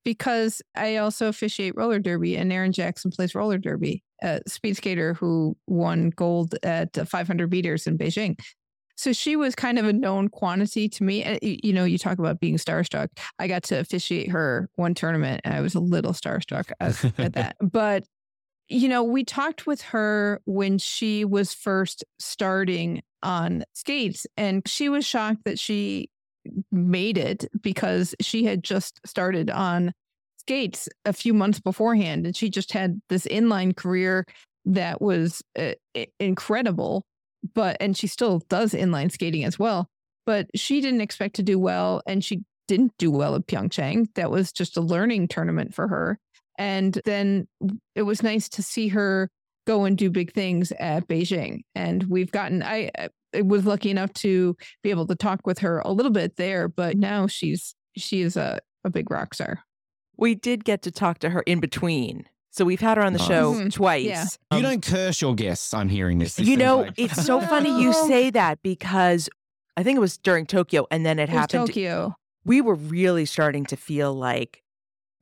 [0.04, 5.14] because I also officiate roller derby and Erin Jackson plays roller derby, a speed skater
[5.14, 8.40] who won gold at uh, 500 meters in Beijing.
[8.98, 11.38] So she was kind of a known quantity to me.
[11.42, 13.10] You know, you talk about being starstruck.
[13.40, 17.34] I got to officiate her one tournament and I was a little starstruck at, at
[17.34, 17.58] that.
[17.62, 18.06] But,
[18.70, 24.88] you know, we talked with her when she was first starting on skates and she
[24.88, 26.10] was shocked that she
[26.72, 29.94] made it because she had just started on
[30.46, 34.26] skates a few months beforehand and she just had this inline career
[34.66, 35.74] that was uh,
[36.20, 37.04] incredible
[37.54, 39.88] but and she still does inline skating as well
[40.26, 44.32] but she didn't expect to do well and she didn't do well at Pyeongchang that
[44.32, 46.20] was just a learning tournament for her
[46.58, 47.48] and then
[47.96, 49.30] it was nice to see her
[49.68, 52.92] go and do big things at Beijing and we've gotten I
[53.36, 56.68] I was lucky enough to be able to talk with her a little bit there,
[56.68, 59.64] but now she's she is a, a big rock star.
[60.18, 62.26] We did get to talk to her in between.
[62.52, 63.28] So we've had her on the Nice.
[63.28, 63.74] show Mhm.
[63.74, 64.06] twice.
[64.06, 64.24] Yeah.
[64.52, 65.74] You Um, don't curse your guests.
[65.74, 66.36] I'm hearing this.
[66.38, 69.30] This You know, like- it's so funny you say that because
[69.76, 71.68] I think it was during Tokyo and then it, It happened.
[71.68, 72.16] Tokyo.
[72.46, 74.62] We were really starting to feel like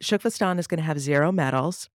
[0.02, 1.90] Shukflistan is going to have zero medals.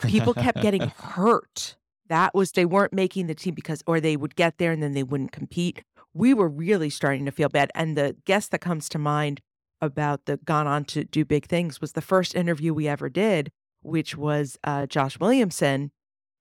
[0.00, 1.76] People kept getting hurt.
[2.08, 4.92] That was, they weren't making the team because, or they would get there and then
[4.92, 5.82] they wouldn't compete.
[6.12, 7.70] We were really starting to feel bad.
[7.74, 9.40] And the guest that comes to mind
[9.82, 13.50] about the gone on to do big things was the first interview we ever did,
[13.82, 15.90] which was uh, Josh Williamson,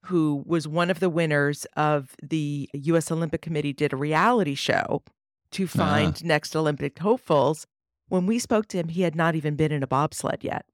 [0.06, 3.12] who was one of the winners of the U.S.
[3.12, 5.04] Olympic Committee did a reality show
[5.52, 7.68] to find next Olympic hopefuls.
[8.08, 10.66] When we spoke to him, he had not even been in a bobsled yet.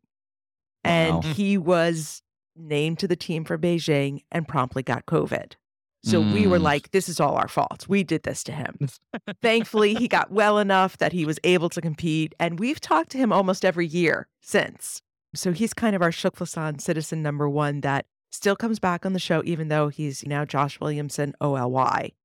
[0.84, 1.34] And Wow.
[1.34, 2.22] he was
[2.56, 5.54] named to the team for Beijing and promptly got COVID.
[6.10, 6.64] So we were Mm.
[6.64, 7.86] like, this is all our fault.
[7.90, 8.88] We did this to him.
[9.42, 12.34] Thankfully, he got well enough that he was able to compete.
[12.40, 15.02] And we've talked to him almost every year since.
[15.36, 19.20] So he's kind of our Shukflistan citizen number one that still comes back on the
[19.20, 22.16] show, even though he's now Josh Williamson, OLY.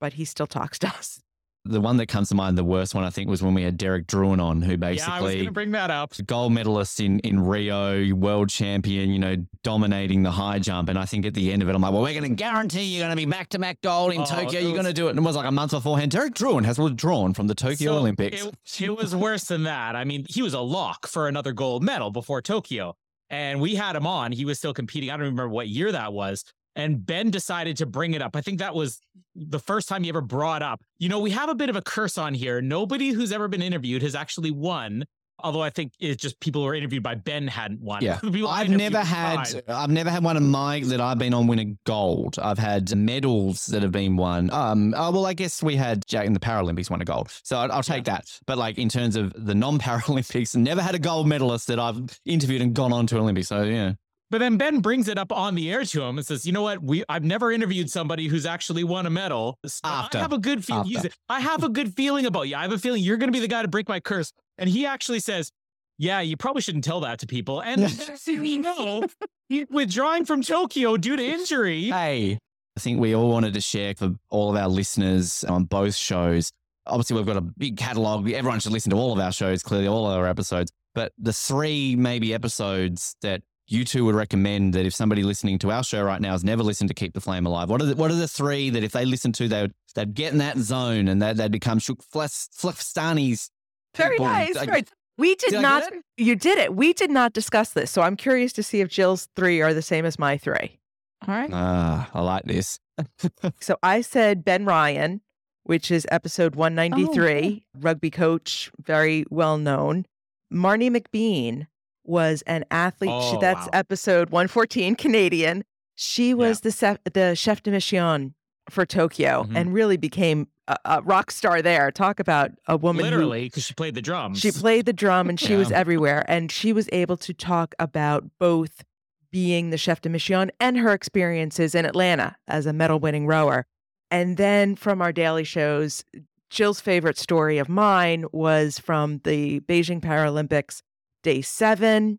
[0.00, 1.20] But he still talks to us.
[1.68, 3.76] The one that comes to mind, the worst one, I think, was when we had
[3.76, 6.12] Derek Drouin on, who Yeah, I was basically going to bring that up.
[6.26, 10.88] gold medalist in, in Rio, world champion, you know, dominating the high jump.
[10.88, 12.82] And I think at the end of it, I'm like, well, we're going to guarantee
[12.84, 14.60] you're going to be back to back gold in Oh, Tokyo.
[14.60, 15.10] You're going to do it.
[15.10, 16.10] And it was like a month beforehand.
[16.10, 18.44] Derek Drouin has withdrawn from the Tokyo So Olympics.
[18.44, 19.96] It, it was worse than that.
[19.96, 22.96] I mean, he was a lock for another gold medal before Tokyo.
[23.28, 24.30] And we had him on.
[24.30, 25.10] He was still competing.
[25.10, 26.44] I don't remember what year that was.
[26.76, 28.36] And Ben decided to bring it up.
[28.36, 29.00] I think that was
[29.34, 30.82] the first time he ever brought up.
[30.98, 32.60] You know, we have a bit of a curse on here.
[32.60, 35.04] Nobody who's ever been interviewed has actually won.
[35.40, 38.02] Although I think it's just people who were interviewed by Ben hadn't won.
[38.02, 38.18] Yeah,
[38.48, 39.62] I've never had fine.
[39.68, 42.38] I've never had one of my that I've been on winning gold.
[42.40, 44.50] I've had medals that have been won.
[44.50, 47.58] Um, oh well, I guess we had Jack in the Paralympics won a gold, so
[47.58, 48.24] I'll, I'll take that.
[48.46, 52.62] But like in terms of the non-Paralympics, never had a gold medalist that I've interviewed
[52.62, 53.48] and gone on to an Olympics.
[53.48, 53.92] So yeah,
[54.30, 56.62] But then Ben brings it up on the air to him and says, "You know
[56.62, 56.82] what?
[56.82, 59.58] We I've never interviewed somebody who's actually won a medal.
[59.66, 60.92] So I have a good feeling.
[61.28, 62.56] I have a good feeling about you.
[62.56, 64.68] I have a feeling you're going to be the guy to break my curse." And
[64.68, 65.52] he actually says,
[65.96, 67.88] "Yeah, you probably shouldn't tell that to people." And
[68.26, 69.04] we know,
[69.48, 71.84] he's withdrawing from Tokyo due to injury.
[71.84, 72.38] hey,
[72.76, 76.50] I think we all wanted to share for all of our listeners on both shows.
[76.88, 78.28] Obviously, we've got a big catalog.
[78.30, 80.72] Everyone should listen to all of our shows, clearly, all of our episodes.
[80.94, 85.70] But the three maybe episodes that you two would recommend that if somebody listening to
[85.70, 87.96] our show right now has never listened to Keep the Flame Alive, what are the,
[87.96, 90.56] what are the three that if they listen to, they would, they'd get in that
[90.58, 93.50] zone and they'd, they'd become Shukflistani's
[93.96, 94.26] Very people?
[94.26, 94.54] nice.
[94.66, 94.88] Right.
[95.18, 95.84] We did, did not.
[96.16, 96.74] You did it.
[96.74, 99.82] We did not discuss this, so I'm curious to see if Jill's three are the
[99.82, 100.78] same as my three.
[101.26, 101.50] All right.
[101.52, 102.78] Ah, I like this.
[103.60, 105.20] So I said Ben Ryan,
[105.64, 110.06] which is episode 193, rugby coach, very well known.
[110.52, 111.66] Marnie McBean
[112.08, 113.10] was an athlete.
[113.10, 113.70] she, Oh, that's wow.
[113.72, 115.64] episode 114, Canadian.
[115.94, 118.34] She was the chef, the chef de mission
[118.68, 119.56] for Tokyo Mhm.
[119.56, 121.90] and really became a, a rock star there.
[121.90, 124.40] Talk about a woman Literally, because she played the drums.
[124.40, 126.24] she played the drum and she was everywhere.
[126.28, 128.84] And she was able to talk about both
[129.30, 133.66] being the chef de mission and her experiences in Atlanta as a medal winning rower.
[134.10, 136.04] And then from our daily shows,
[136.50, 140.80] Jill's favorite story of mine was from the Beijing Paralympics,
[141.22, 142.18] day seven.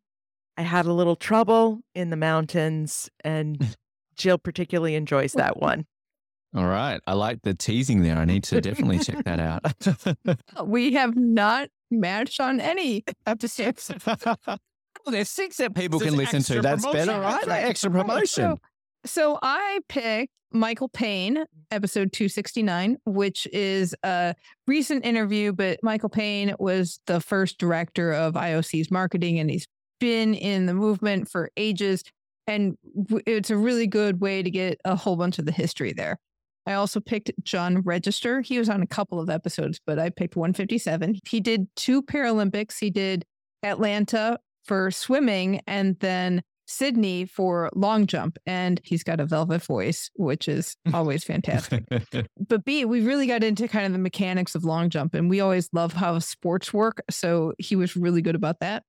[0.57, 3.75] I had a little trouble in the mountains, and
[4.15, 5.85] Jill particularly enjoys that one.
[6.55, 6.99] All right.
[7.05, 8.17] I like the teasing there.
[8.17, 10.37] I need to definitely check that out.
[10.65, 13.91] We have not matched on any episodes.
[14.25, 14.37] well,
[15.07, 16.53] there's six that people This can listen to.
[16.57, 17.07] extra That's promotion.
[17.07, 17.47] better, right?
[17.47, 18.57] Like extra Right, promotion.
[19.05, 24.33] So, I picked Michael Payne, episode 269, which is a
[24.65, 29.67] recent interview, but Michael Payne was the first director of IOC's marketing and he's
[29.99, 32.03] been in the movement for ages.
[32.47, 32.77] And
[33.25, 36.17] it's a really good way to get a whole bunch of the history there.
[36.65, 38.41] I also picked John Register.
[38.41, 41.19] He was on a couple of episodes, but I picked 157.
[41.27, 42.79] He did two Paralympics.
[42.79, 43.25] He did
[43.63, 48.37] Atlanta for swimming and then Sydney for long jump.
[48.45, 51.85] And he's got a velvet voice, which is always fantastic.
[52.47, 55.39] but B, we really got into kind of the mechanics of long jump, and we
[55.39, 57.01] always love how sports work.
[57.09, 58.83] So he was really good about that.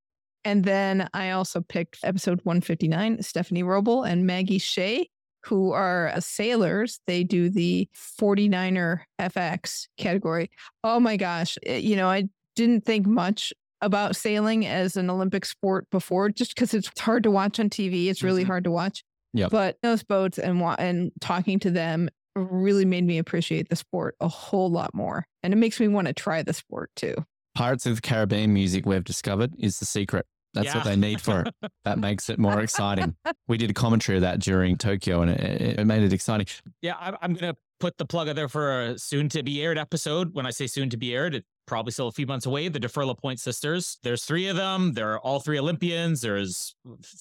[0.45, 5.09] And then I also picked episode 159, Stephanie Roble and Maggie Shea,
[5.45, 7.01] who are sailors.
[7.07, 7.89] They do the
[8.21, 10.51] 49er FX category.
[10.85, 11.59] Oh my gosh.
[11.67, 12.25] eh, You know, I
[12.57, 17.31] didn't think much about sailing as an Olympic sport before, just because it's hard to
[17.31, 18.09] watch on TV.
[18.09, 18.49] It's really Mhm.
[18.49, 19.05] hard to watch.
[19.33, 19.49] Yeah.
[19.51, 24.15] But those boats and wa- and talking to them really made me appreciate the sport
[24.21, 27.15] a whole lot more, and it makes me want to try the sport too.
[27.55, 30.25] Pirates of the Caribbean music we've discovered is the secret.
[30.55, 31.55] That's what they need for it.
[31.85, 33.17] That makes it more exciting.
[33.49, 36.47] We did a commentary of that during Tokyo and it, it made it exciting.
[36.83, 39.63] Yeah, I'm, I'm going to put the plug out there for a soon to be
[39.63, 40.35] aired episode.
[40.35, 42.69] When I say soon to be aired, it's probably still a few months away.
[42.69, 43.99] The Dufour-Lapointe sisters.
[44.03, 44.95] There's three of them.
[44.95, 46.21] They're all three Olympians.
[46.21, 46.75] There's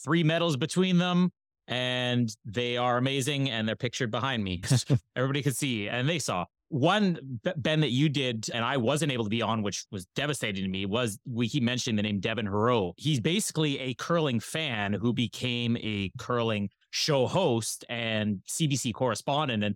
[0.04, 1.32] three medals between them,
[1.68, 3.50] and they are amazing.
[3.50, 4.64] And they're pictured behind me.
[5.16, 6.46] Everybody could see, and they saw.
[6.70, 10.64] One Ben that you did, and I wasn't able to be on, which was devastating
[10.64, 12.94] to me, was we keep mentioning the name Devin Heroux.
[12.98, 19.76] He's basically a curling fan who became a curling show host and CBC correspondent, and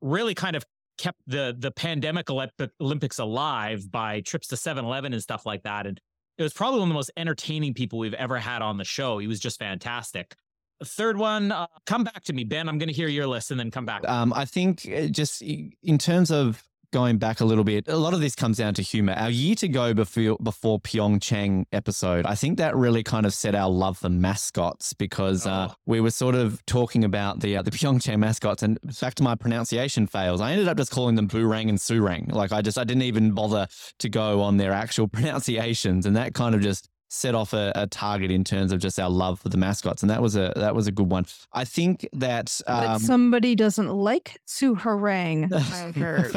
[0.00, 0.64] really kind of
[1.02, 5.84] kept the the pandemic Olympics alive by trips to 7-Eleven and stuff like that.
[5.86, 6.00] And
[6.38, 9.18] it was probably one of the most entertaining people we've ever had on the show.
[9.18, 10.36] He was just fantastic.
[10.84, 12.68] Third one, uh, come back to me, Ben.
[12.68, 14.08] I'm going to hear your list and then come back.
[14.08, 16.62] Um, I think uh, just in terms of
[16.92, 19.14] going back a little bit, a lot of this comes down to humor.
[19.14, 23.54] Our year to go before before Pyeongchang episode, I think that really kind of set
[23.54, 25.74] our love for mascots because uh, Oh.
[25.86, 29.34] we were sort of talking about the uh, the Pyeongchang mascots, and back to my
[29.34, 30.40] pronunciation fails.
[30.40, 32.32] I ended up just calling them Boorang and Surang.
[32.32, 33.66] Like I just I didn't even bother
[33.98, 37.86] to go on their actual pronunciations, and that kind of just set off a, a
[37.86, 40.74] target in terms of just our love for the mascots, and that was a that
[40.74, 41.26] was a good one.
[41.52, 42.60] I think that.
[42.66, 45.52] But Um, somebody doesn't like to harangue.
[45.52, 46.34] I heard.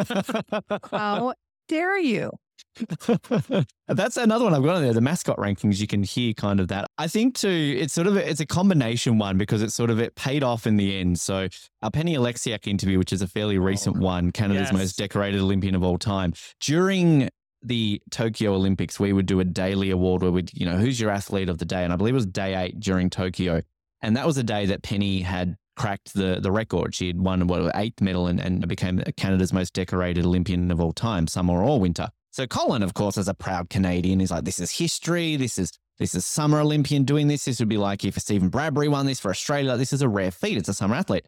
[0.91, 1.33] How
[1.67, 2.31] dare you?
[3.87, 4.93] That's another one I've got on there.
[4.93, 6.87] The mascot rankings, you can hear kind of that.
[6.97, 9.99] I think too, it's sort of a, it's a combination one because it's sort of
[9.99, 11.19] it paid off in the end.
[11.19, 11.47] So
[11.81, 14.73] our Penny Oleksiak interview, which is a fairly recent one, Canada's yes.
[14.73, 17.29] most decorated Olympian of all time, during
[17.67, 21.09] the Tokyo Olympics, we would do a daily award where we'd, you know, who's your
[21.09, 21.83] athlete of the day?
[21.83, 23.61] And I believe it was day eight during Tokyo.
[24.01, 26.95] And that was a day that Penny had cracked the the record.
[26.95, 30.93] She had won what eighth medal and, and became Canada's most decorated Olympian of all
[30.93, 32.09] time, summer or winter.
[32.31, 35.37] So Colin, of course, as a proud Canadian, is like, this is history.
[35.37, 37.45] This is this is summer Olympian doing this.
[37.45, 39.77] This would be like if Steven Bradbury won this for Australia.
[39.77, 40.57] This is a rare feat.
[40.57, 41.25] It's a summer athlete.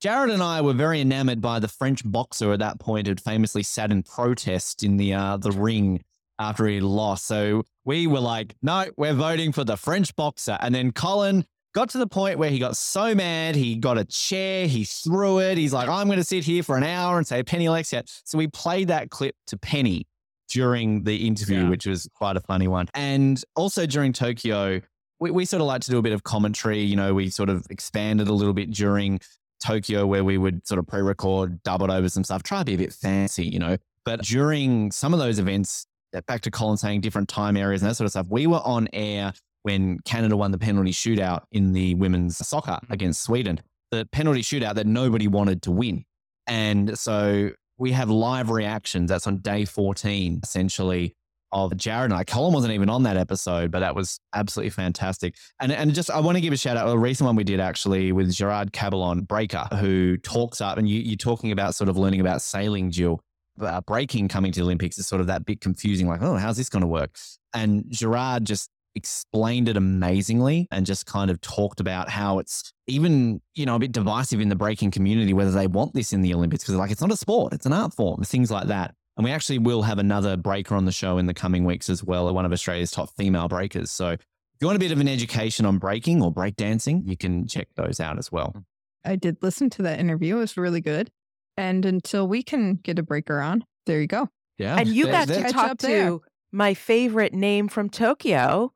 [0.00, 3.62] Jared and I were very enamored by the French boxer at that point who'd famously
[3.62, 6.02] sat in protest in the uh, the ring
[6.38, 7.26] after he lost.
[7.26, 10.56] So we were like, no, we're voting for the French boxer.
[10.60, 11.44] And then Colin
[11.74, 15.38] got to the point where he got so mad, he got a chair, he threw
[15.38, 15.58] it.
[15.58, 18.04] He's like, I'm going to sit here for an hour and say Penny Oleksiak.
[18.24, 20.06] So we played that clip to Penny
[20.48, 21.68] during the interview, Yeah.
[21.68, 22.88] which was quite a funny one.
[22.94, 24.80] And also during Tokyo,
[25.20, 26.80] we, we sort of like to do a bit of commentary.
[26.80, 29.20] You know, we sort of expanded a little bit during
[29.60, 32.64] Tokyo where we would sort of pre record, double it over some stuff, try to
[32.64, 33.76] be a bit fancy, you know.
[34.04, 37.90] But during some of those events, uh, back to Colin saying different time areas and
[37.90, 39.32] that sort of stuff, we were on air
[39.62, 44.74] when Canada won the penalty shootout in the women's soccer against Sweden, the penalty shootout
[44.74, 46.04] that nobody wanted to win.
[46.46, 49.10] And so we have live reactions.
[49.10, 51.14] That's on day 14, essentially,
[51.52, 52.24] of Jared and I.
[52.24, 55.34] Colin wasn't even on that episode, but that was absolutely fantastic.
[55.60, 56.88] And and just I want to give a shout out.
[56.88, 61.00] A recent one we did actually with Gerard Caballon, breaker, who talks up and you,
[61.00, 63.20] you're talking about sort of learning about sailing, Jill.
[63.60, 66.56] Uh, breaking coming to the Olympics is sort of that bit confusing, like, oh, how's
[66.56, 67.14] this going to work?
[67.52, 73.40] And Gerard just explained it amazingly and just kind of talked about how it's even,
[73.54, 76.34] you know, a bit divisive in the breaking community whether they want this in the
[76.34, 78.94] Olympics because like it's not a sport, it's an art form, things like that.
[79.20, 82.02] And we actually will have another breaker on the show in the coming weeks as
[82.02, 83.90] well, one of Australia's top female breakers.
[83.90, 84.20] So if
[84.62, 88.00] you want a bit of an education on breaking or breakdancing, you can check those
[88.00, 88.64] out as well.
[89.04, 90.36] I did listen to that interview.
[90.36, 91.10] It was really good.
[91.58, 94.30] And until we can get a breaker on, there you go.
[94.56, 94.78] Yeah.
[94.78, 96.06] And you There- got there- to Catch talk up there.
[96.08, 98.72] to my favorite name from Tokyo,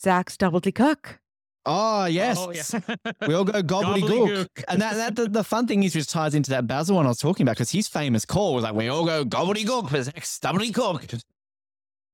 [0.00, 1.20] Zach's Double D Cook.
[1.66, 2.38] Oh, yes.
[2.38, 3.04] Oh, yeah.
[3.26, 4.02] We all go gobbledygook.
[4.02, 4.64] Gobbledygook.
[4.68, 7.08] and that, that the, the fun thing is, which ties into that Basil one I
[7.08, 11.22] was talking about, because his famous call was like, we all go gobbledygook for gobbledygook.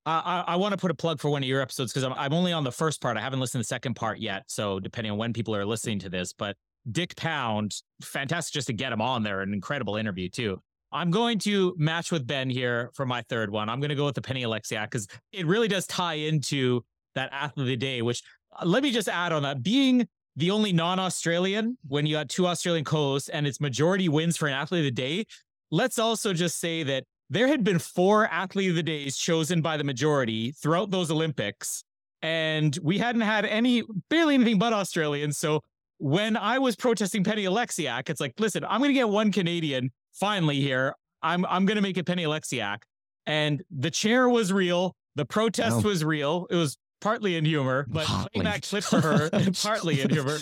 [0.07, 2.13] I, I, I want to put a plug for one of your episodes because I'm,
[2.15, 3.17] I'm only on the first part.
[3.17, 4.45] I haven't listened to the second part yet.
[4.47, 6.57] So depending on when people are listening to this, but
[6.91, 9.43] Dick Pound, fantastic just to get him on there.
[9.43, 10.61] An incredible interview too.
[10.93, 13.69] I'm going to match with Ben here for my third one.
[13.69, 16.83] I'm going to go with the Penny Oleksiak because it really does tie into
[17.15, 18.23] that athlete of the day, which
[18.65, 20.07] let me just add on that being
[20.37, 24.55] the only non-Australian when you had two Australian co-hosts and it's majority wins for an
[24.55, 25.25] athlete of the day.
[25.71, 29.77] Let's also just say that there had been four athlete of the days chosen by
[29.77, 31.85] the majority throughout those Olympics,
[32.23, 35.39] and we hadn't had any barely anything but Australians.
[35.39, 35.61] So
[35.99, 40.61] when I was protesting Penny Oleksiak, it's like, listen, I'm gonna get one Canadian finally
[40.61, 40.95] here.
[41.23, 42.79] I'm I'm gonna make it Penny Oleksiak.
[43.27, 45.83] And the chair was real, the protest Wow.
[45.83, 46.47] was real.
[46.51, 49.31] It was partly in humor, but playing that clip for her,
[49.63, 50.39] partly in humor.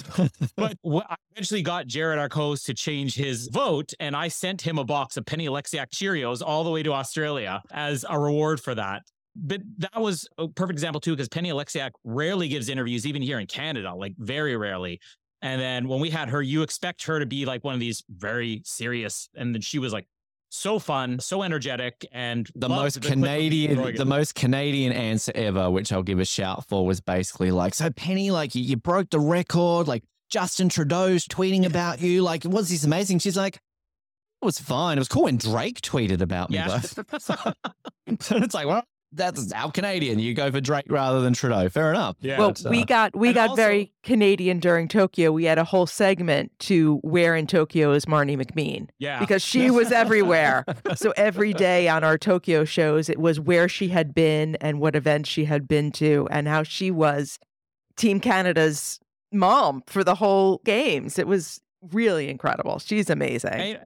[0.57, 4.79] But I eventually got Jared, our co-host, to change his vote, and I sent him
[4.79, 8.75] a box of Penny Oleksiak Cheerios all the way to Australia as a reward for
[8.75, 9.03] that.
[9.37, 13.39] But that was a perfect example too, because Penny Oleksiak rarely gives interviews, even here
[13.39, 15.01] in Canada, like very rarely.
[15.43, 18.03] And then when we had her, you expect her to be like one of these
[18.09, 20.07] very serious, and then she was like
[20.51, 26.03] so fun, so energetic, and the most Canadian, the most Canadian answer ever, which I'll
[26.03, 29.89] give a shout for, was basically like, "So Penny, like you, you broke the record.
[29.89, 32.23] Like Justin Trudeau's tweeting about you.
[32.23, 34.99] Like, was this amazing?" She's like, "It was fine.
[34.99, 36.79] It was cool when Drake tweeted about me." Yeah.
[36.79, 37.53] though."
[38.07, 40.19] and it's like, well, that's how Canadian.
[40.19, 41.69] You go for Drake rather than Trudeau.
[41.69, 42.17] Fair enough.
[42.21, 42.39] yeah.
[42.39, 45.33] well, but, uh, we got we got also- very Canadian during Tokyo.
[45.33, 49.19] We had a whole segment to where in Tokyo is Marnie McBean yeah.
[49.21, 50.65] because she was everywhere.
[50.95, 54.95] so every day on our Tokyo shows, it was where she had been and what
[54.95, 57.39] events she had been to and how she was
[57.97, 59.01] Team Canada's
[59.33, 61.19] mom for the whole games.
[61.19, 61.61] It was
[61.93, 62.79] really incredible.
[62.79, 63.53] She's amazing.
[63.53, 63.79] I,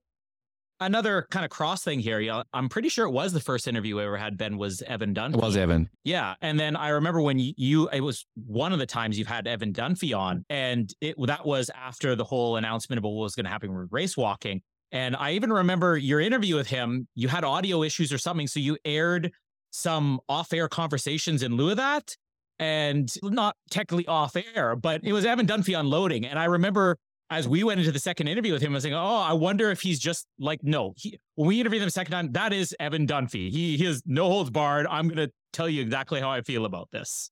[0.86, 2.42] another kind of cross thing here.
[2.52, 4.36] I'm pretty sure it was the first interview we ever had.
[4.36, 5.34] Ben was Evan Dunfee.
[5.34, 5.88] It was Evan.
[6.04, 9.28] Yeah, and then I remember when you, you it was one of the times you've
[9.28, 13.34] had Evan Dunfee on, and it that was after the whole announcement about what was
[13.34, 14.62] going to happen with race walking.
[14.90, 17.08] And I even remember your interview with him.
[17.14, 19.32] You had audio issues or something, so you aired
[19.70, 22.14] some off-air conversations in lieu of that,
[22.58, 26.26] and not technically off-air, but it was Evan Dunfee unloading.
[26.26, 26.98] And I remember
[27.32, 29.70] as we went into the second interview with him, I was like, oh, I wonder
[29.70, 30.94] if he's just like, no.
[30.96, 33.50] He, when we interviewed him the second time, that is Evan Dunfee.
[33.50, 34.86] He, he is no holds barred.
[34.88, 37.30] I'm going to tell you exactly how I feel about this.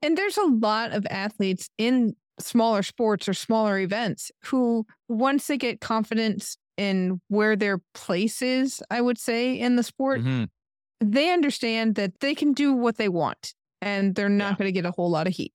[0.00, 5.56] And there's a lot of athletes in smaller sports or smaller events who, once they
[5.58, 10.48] get confidence in where their place is, I would say, in the sport, Mhm.
[11.00, 14.56] they understand that they can do what they want and they're not Yeah.
[14.56, 15.52] going to get a whole lot of heat.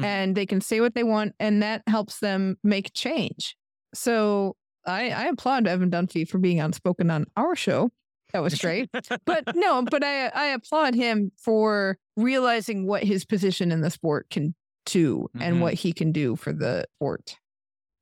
[0.00, 0.04] Mhm.
[0.04, 3.56] And they can say what they want, and that helps them make change.
[3.94, 7.90] So I, I applaud Evan Dunfee for being outspoken on our show.
[8.32, 8.90] That was great.
[9.24, 14.28] but no, but I I applaud him for realizing what his position in the sport
[14.30, 14.54] can
[14.86, 15.60] do and Mhm.
[15.60, 17.36] what he can do for the sport.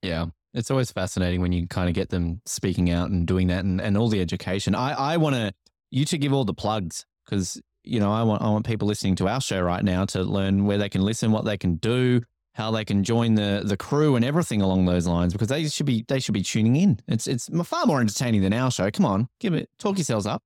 [0.02, 0.26] Yeah.
[0.54, 3.80] It's always fascinating when you kind of get them speaking out and doing that and,
[3.80, 4.74] and all the education.
[4.74, 5.52] I, I want to,
[5.90, 9.16] you to give all the plugs because, you know, I want, I want people listening
[9.16, 12.22] to our show right now to learn where they can listen, what they can do,
[12.54, 15.86] how they can join the, the crew and everything along those lines because they should
[15.86, 17.00] be, they should be tuning in.
[17.08, 18.90] It's, it's far more entertaining than our show.
[18.90, 20.42] Come on, give it, talk yourselves up.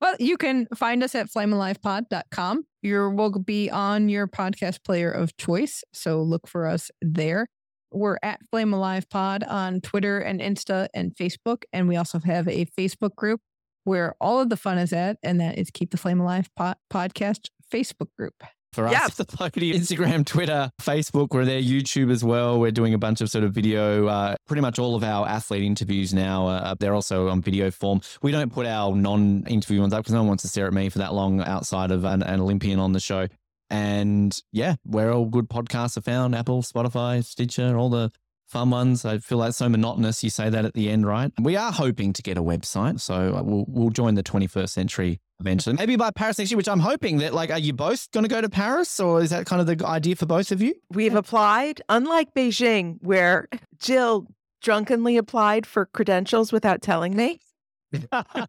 [0.00, 2.64] Well, you can find us at flamealivepod.com.
[2.80, 5.84] You will be on your podcast player of choice.
[5.92, 7.46] So look for us there.
[7.92, 11.64] We're at Flame Alive Pod on Twitter and Insta and Facebook.
[11.72, 13.40] And we also have a Facebook group
[13.84, 16.74] where all of the fun is at, and that is Keep the Flame Alive po-
[16.92, 18.34] Podcast Facebook group.
[18.72, 19.08] For us, Yeah.
[19.16, 22.60] the Podium, Instagram, Twitter, Facebook, we're there, YouTube as well.
[22.60, 24.06] We're doing a bunch of sort of video.
[24.06, 28.00] Uh, pretty much all of our athlete interviews now, uh, they're also on video form.
[28.22, 30.72] We don't put our non interview ones up because no one wants to stare at
[30.72, 33.26] me for that long outside of an, an Olympian on the show.
[33.70, 38.12] And yeah, where all good podcasts are found Apple, Spotify, Stitcher, all the
[38.50, 39.04] fun ones.
[39.04, 40.24] I feel like it's so monotonous.
[40.24, 41.32] You say that at the end, right?
[41.40, 43.00] We are hoping to get a website.
[43.00, 45.76] So uh, we'll, we'll join the 21st century eventually.
[45.76, 48.28] Maybe by Paris next year, which I'm hoping that, like, are you both going to
[48.28, 50.74] go to Paris or is that kind of the idea for both of you?
[50.90, 53.48] We've applied, unlike Beijing, where
[53.78, 54.26] Jill
[54.60, 57.40] drunkenly applied for credentials without telling me.
[58.12, 58.46] I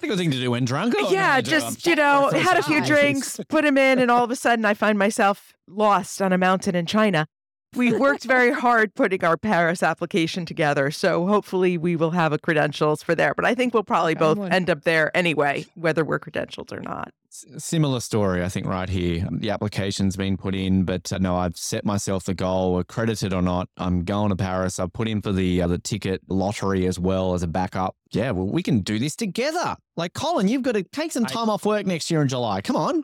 [0.00, 0.94] think it was thing to do when drunk.
[1.10, 4.36] Yeah, just, you know, had a few drinks, put them in, and all of a
[4.36, 7.26] sudden I find myself lost on a mountain in China.
[7.74, 10.90] We worked very hard putting our Paris application together.
[10.90, 13.34] So hopefully we will have a credentials for there.
[13.34, 17.12] But I think we'll probably both end up there anyway, whether we're credentialed or not.
[17.30, 19.26] S- Similar story, I think, right here.
[19.30, 23.40] The application's been put in, but uh, no, I've set myself the goal, accredited or
[23.40, 23.70] not.
[23.78, 24.78] I'm going to Paris.
[24.78, 27.96] I've put in for the uh, the ticket lottery as well as a backup.
[28.10, 29.76] Yeah, well, we can do this together.
[29.96, 32.60] Like Colin, you've got to take some I- time off work next year in July.
[32.60, 33.02] Come on,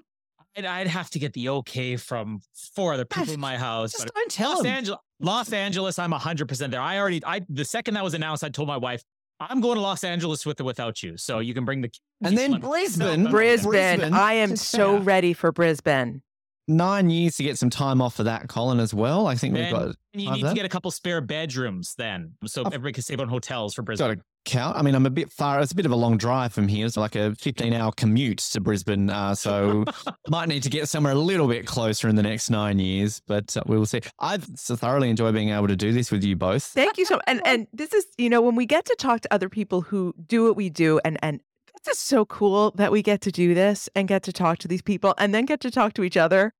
[0.56, 2.40] I'd, I'd have to get the okay from
[2.74, 3.92] four other people in my house.
[3.92, 4.72] just but don't tell Los them.
[4.72, 6.80] Angeles, Los Angeles, I'm 100% there.
[6.80, 9.02] I already, I the second that was announced, I told my wife,
[9.40, 11.16] I'm going to Los Angeles with or without you.
[11.16, 11.90] So you can bring the
[12.24, 13.30] And then Let Brisbane, No.
[13.30, 13.70] Brisbane.
[13.70, 14.14] Brisbane.
[14.14, 15.00] I am Just so yeah.
[15.04, 16.22] ready for Brisbane.
[16.70, 19.26] Nine years to get some time off for that, Colin, as well.
[19.26, 20.48] I think we've got you Have need that?
[20.50, 23.80] to get a couple spare bedrooms then, so Of- everybody can save on hotels for
[23.82, 24.20] Brisbane.
[24.48, 24.76] Count.
[24.76, 25.60] I mean, I'm a bit far.
[25.60, 26.86] It's a bit of a long drive from here.
[26.86, 29.10] It's like a 15 hour commute to Brisbane.
[29.10, 29.84] Uh, so
[30.28, 33.56] might need to get somewhere a little bit closer in the next nine years, but
[33.56, 34.00] uh, we will see.
[34.18, 36.64] I've so thoroughly enjoyed being able to do this with you both.
[36.64, 39.32] Thank you so and and this is you know when we get to talk to
[39.32, 41.40] other people who do what we do and and
[41.76, 44.68] it's just so cool that we get to do this and get to talk to
[44.68, 46.52] these people and then get to talk to each other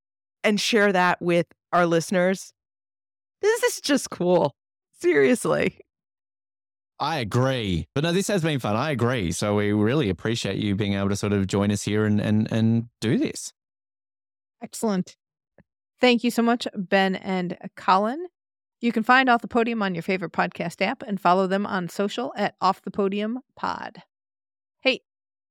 [0.45, 2.53] and share that with our listeners.
[3.41, 4.55] This is just cool.
[5.01, 5.79] Seriously.
[7.01, 7.87] I agree.
[7.95, 8.77] But no, this has been fun.
[8.77, 9.33] I agree.
[9.33, 12.51] So we really appreciate you being able to sort of join us here and and,
[12.51, 13.53] and do this.
[14.63, 15.17] Excellent.
[16.01, 18.27] Thank you so much, Ben and Colin.
[18.81, 21.89] You can find Off the Podium on your favorite podcast app and follow them on
[21.89, 24.03] social at Off the Podium Pod.
[24.81, 25.01] Hey,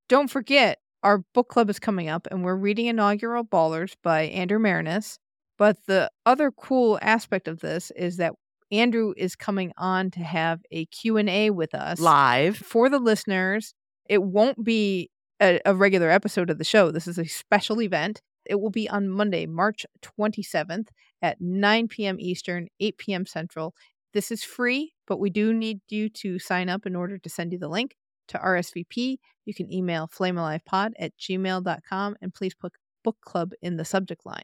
[0.07, 4.59] don't forget, our book club is coming up and we're reading Inaugural Ballers by Andrew
[4.59, 5.17] Maraniss.
[5.57, 8.33] But the other cool aspect of this is that
[8.71, 12.57] Andrew is coming on to have a Q&A with us Live.
[12.57, 13.73] for the listeners.
[14.09, 15.09] It won't be
[15.41, 16.91] a, a regular episode of the show.
[16.91, 18.21] This is a special event.
[18.45, 20.87] It will be on Monday, March 27th
[21.21, 22.17] at 9 p.m.
[22.19, 23.25] Eastern, 8 p.m.
[23.25, 23.73] Central.
[24.13, 27.51] This is free, but we do need you to sign up in order to send
[27.51, 27.95] you the link
[28.29, 29.17] to RSVP.
[29.45, 32.73] You can email flamealivepod at gmail.com and please put
[33.03, 34.43] book club in the subject line.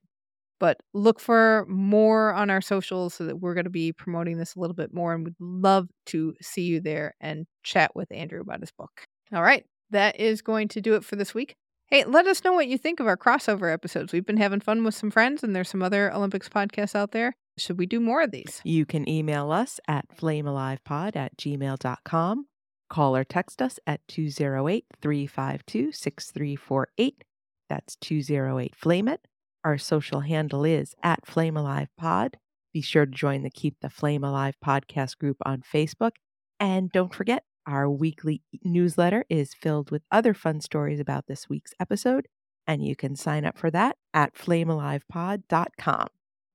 [0.63, 4.55] But look for more on our socials so that we're going to be promoting this
[4.55, 5.13] a little bit more.
[5.13, 9.05] And we'd love to see you there and chat with Andrew about his book.
[9.33, 9.65] All right.
[9.89, 11.57] That is going to do it for this week.
[11.87, 14.13] Hey, let us know what you think of our crossover episodes.
[14.13, 17.35] We've been having fun with some friends, and there's some other Olympics podcasts out there.
[17.57, 18.61] Should we do more of these?
[18.63, 22.45] You can email us at flamealivepod at gmail.com.
[22.89, 27.25] Call or text us at 208 352 6348.
[27.67, 29.27] That's 208 Flame It.
[29.63, 32.37] Our social handle is at Flame Alive Pod.
[32.73, 36.11] Be sure to join the Keep the Flame Alive podcast group on Facebook.
[36.59, 41.73] And don't forget, our weekly newsletter is filled with other fun stories about this week's
[41.79, 42.27] episode,
[42.67, 46.07] and you can sign up for that at flamealivepod.com.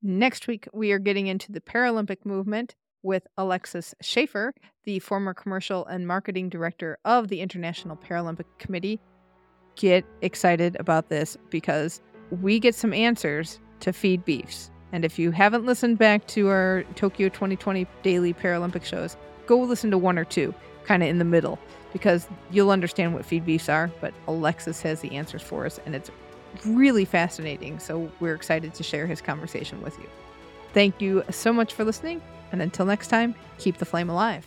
[0.02, 4.52] Next week, we are getting into the Paralympic movement with Alexis Schaefer,
[4.84, 9.00] the former commercial and marketing director of the International Paralympic Committee.
[9.76, 12.00] Get excited about this because
[12.30, 14.70] we get some answers to feed beefs.
[14.92, 19.90] And if you haven't listened back to our Tokyo 2020 daily Paralympic shows, go listen
[19.90, 21.58] to one or two, kind of in the middle,
[21.92, 23.90] because you'll understand what feed beefs are.
[24.00, 26.10] But Alexis has the answers for us, and it's
[26.64, 27.78] really fascinating.
[27.78, 30.08] So we're excited to share his conversation with you.
[30.72, 32.22] Thank you so much for listening.
[32.52, 34.46] And until next time, keep the flame alive.